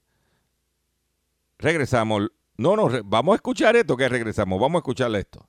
[1.59, 2.29] Regresamos.
[2.57, 4.59] No, no, vamos a escuchar esto que regresamos.
[4.59, 5.47] Vamos a escucharle esto.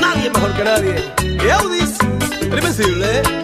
[0.00, 0.94] Nadie mejor que nadie.
[1.22, 1.96] Y Audis,
[2.40, 3.35] el invencible.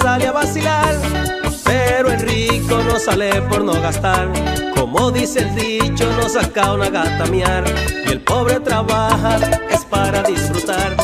[0.00, 0.94] Sale a vacilar,
[1.64, 4.28] pero el rico no sale por no gastar.
[4.74, 7.64] Como dice el dicho, no saca una gata a miar.
[8.06, 9.36] El pobre trabaja
[9.70, 10.99] es para disfrutar.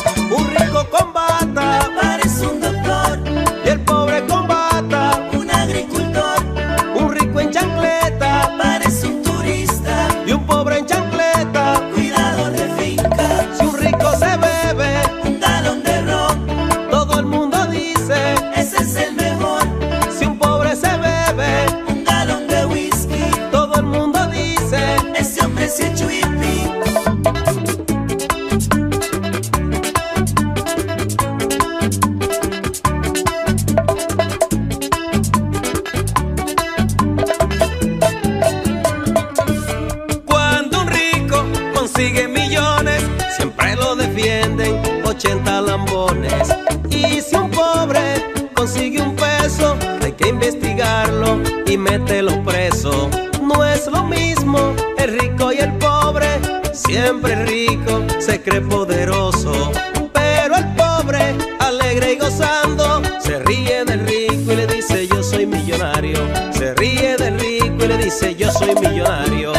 [65.67, 66.17] Millonario.
[66.51, 69.51] Se ríe del rico y le dice yo soy millonario.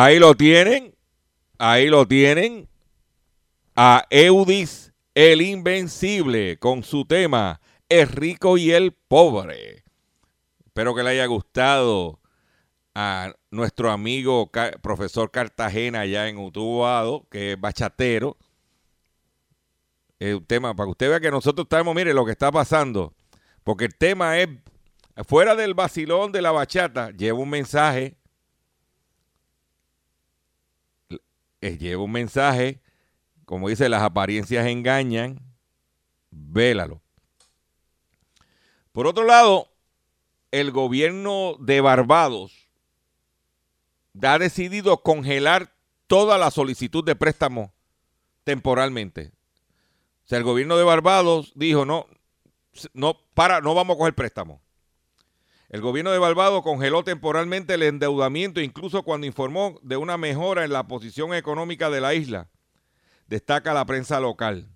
[0.00, 0.94] Ahí lo tienen.
[1.58, 2.68] Ahí lo tienen.
[3.74, 9.82] A Eudis el Invencible con su tema El rico y el pobre.
[10.64, 12.20] Espero que le haya gustado
[12.94, 18.36] a nuestro amigo profesor Cartagena allá en Utuado, que es bachatero.
[20.20, 23.14] Es un tema para que usted vea que nosotros estamos, mire lo que está pasando.
[23.64, 24.48] Porque el tema es,
[25.26, 28.16] fuera del vacilón de la bachata, lleva un mensaje
[31.60, 32.80] eh, lleva un mensaje,
[33.44, 35.40] como dice, las apariencias engañan,
[36.30, 37.00] vélalo.
[38.92, 39.68] Por otro lado,
[40.50, 42.68] el gobierno de Barbados
[44.22, 45.72] ha decidido congelar
[46.06, 47.72] toda la solicitud de préstamo
[48.44, 49.32] temporalmente.
[50.24, 52.06] O sea, el gobierno de Barbados dijo, no,
[52.92, 54.60] no, para, no vamos a coger préstamo.
[55.68, 60.72] El gobierno de Barbados congeló temporalmente el endeudamiento, incluso cuando informó de una mejora en
[60.72, 62.48] la posición económica de la isla,
[63.26, 64.66] destaca la prensa local.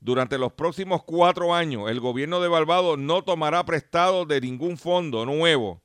[0.00, 5.24] Durante los próximos cuatro años, el gobierno de Barbados no tomará prestado de ningún fondo
[5.24, 5.80] nuevo.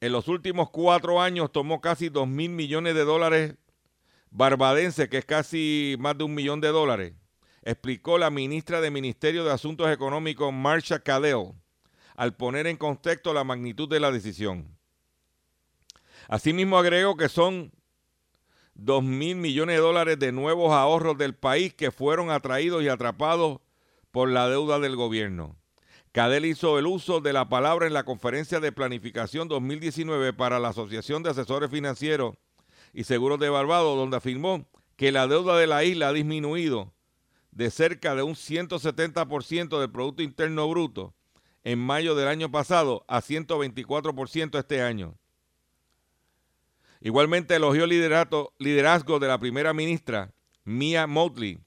[0.00, 3.54] En los últimos cuatro años tomó casi dos mil millones de dólares
[4.30, 7.12] barbadenses, que es casi más de un millón de dólares,
[7.62, 11.52] explicó la ministra de Ministerio de Asuntos Económicos, Marsha Cadell
[12.20, 14.76] al poner en contexto la magnitud de la decisión.
[16.28, 17.72] Asimismo agregó que son
[18.74, 23.60] 2 mil millones de dólares de nuevos ahorros del país que fueron atraídos y atrapados
[24.10, 25.56] por la deuda del gobierno.
[26.12, 30.68] Cadel hizo el uso de la palabra en la conferencia de planificación 2019 para la
[30.68, 32.36] Asociación de Asesores Financieros
[32.92, 36.92] y Seguros de Barbados, donde afirmó que la deuda de la isla ha disminuido
[37.50, 41.14] de cerca de un 170% del Producto Interno Bruto
[41.64, 45.16] en mayo del año pasado a 124% este año.
[47.00, 50.32] Igualmente elogió el liderato- liderazgo de la primera ministra,
[50.64, 51.58] Mia Motley,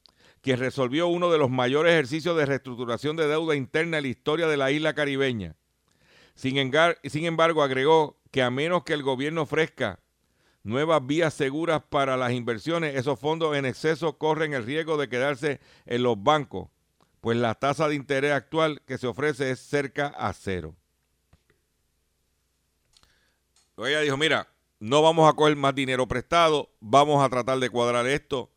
[0.41, 4.47] quien resolvió uno de los mayores ejercicios de reestructuración de deuda interna en la historia
[4.47, 5.55] de la isla caribeña.
[6.35, 9.99] Sin, embargo, agregó que a menos que el gobierno ofrezca
[10.63, 15.59] nuevas vías seguras para las inversiones, esos fondos en exceso corren el riesgo de quedarse
[15.85, 16.69] en los bancos,
[17.23, 20.75] pues la tasa de interés actual que se ofrece es cerca a cero.
[23.77, 24.49] Ella dijo, mira,
[24.81, 28.51] no vamos a coger más dinero prestado, vamos a tratar de cuadrar esto.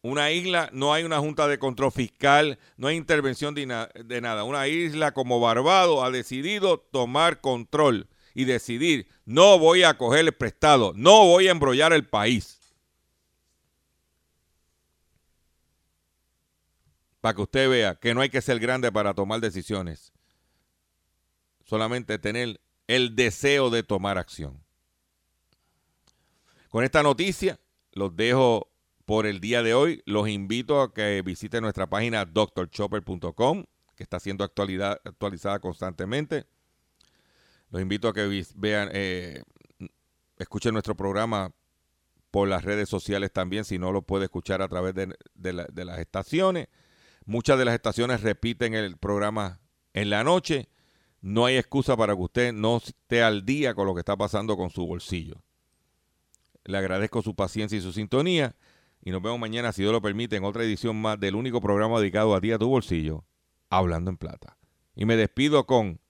[0.00, 3.66] Una isla, no hay una junta de control fiscal, no hay intervención de
[4.22, 4.44] nada.
[4.44, 10.32] Una isla como Barbados ha decidido tomar control y decidir, no voy a coger el
[10.32, 12.55] prestado, no voy a embrollar el país.
[17.20, 20.12] Para que usted vea que no hay que ser grande para tomar decisiones.
[21.64, 24.62] Solamente tener el deseo de tomar acción.
[26.68, 27.58] Con esta noticia
[27.92, 28.70] los dejo
[29.06, 30.02] por el día de hoy.
[30.04, 33.64] Los invito a que visiten nuestra página drchopper.com,
[33.94, 36.44] que está siendo actualidad, actualizada constantemente.
[37.70, 39.42] Los invito a que vean, eh,
[40.38, 41.52] escuchen nuestro programa
[42.30, 46.68] por las redes sociales también, si no lo puede escuchar a través de las estaciones.
[47.26, 49.60] Muchas de las estaciones repiten el programa
[49.94, 50.68] en la noche.
[51.20, 54.56] No hay excusa para que usted no esté al día con lo que está pasando
[54.56, 55.42] con su bolsillo.
[56.64, 58.54] Le agradezco su paciencia y su sintonía.
[59.02, 61.98] Y nos vemos mañana, si Dios lo permite, en otra edición más del único programa
[61.98, 63.24] dedicado a ti, a tu bolsillo,
[63.70, 64.56] Hablando en Plata.
[64.94, 66.00] Y me despido con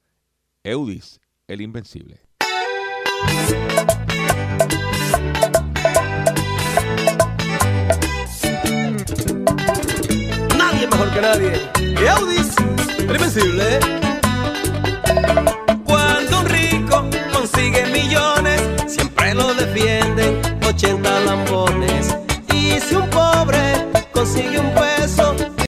[0.65, 2.21] Eudis, el Invencible.
[10.97, 11.53] Mejor que nadie.
[12.03, 12.55] Y Audis,
[12.99, 13.81] el invencible.
[15.85, 22.17] Cuando un rico consigue millones, siempre lo defienden 80 lambones.
[22.53, 23.61] Y si un pobre
[24.13, 25.35] consigue un peso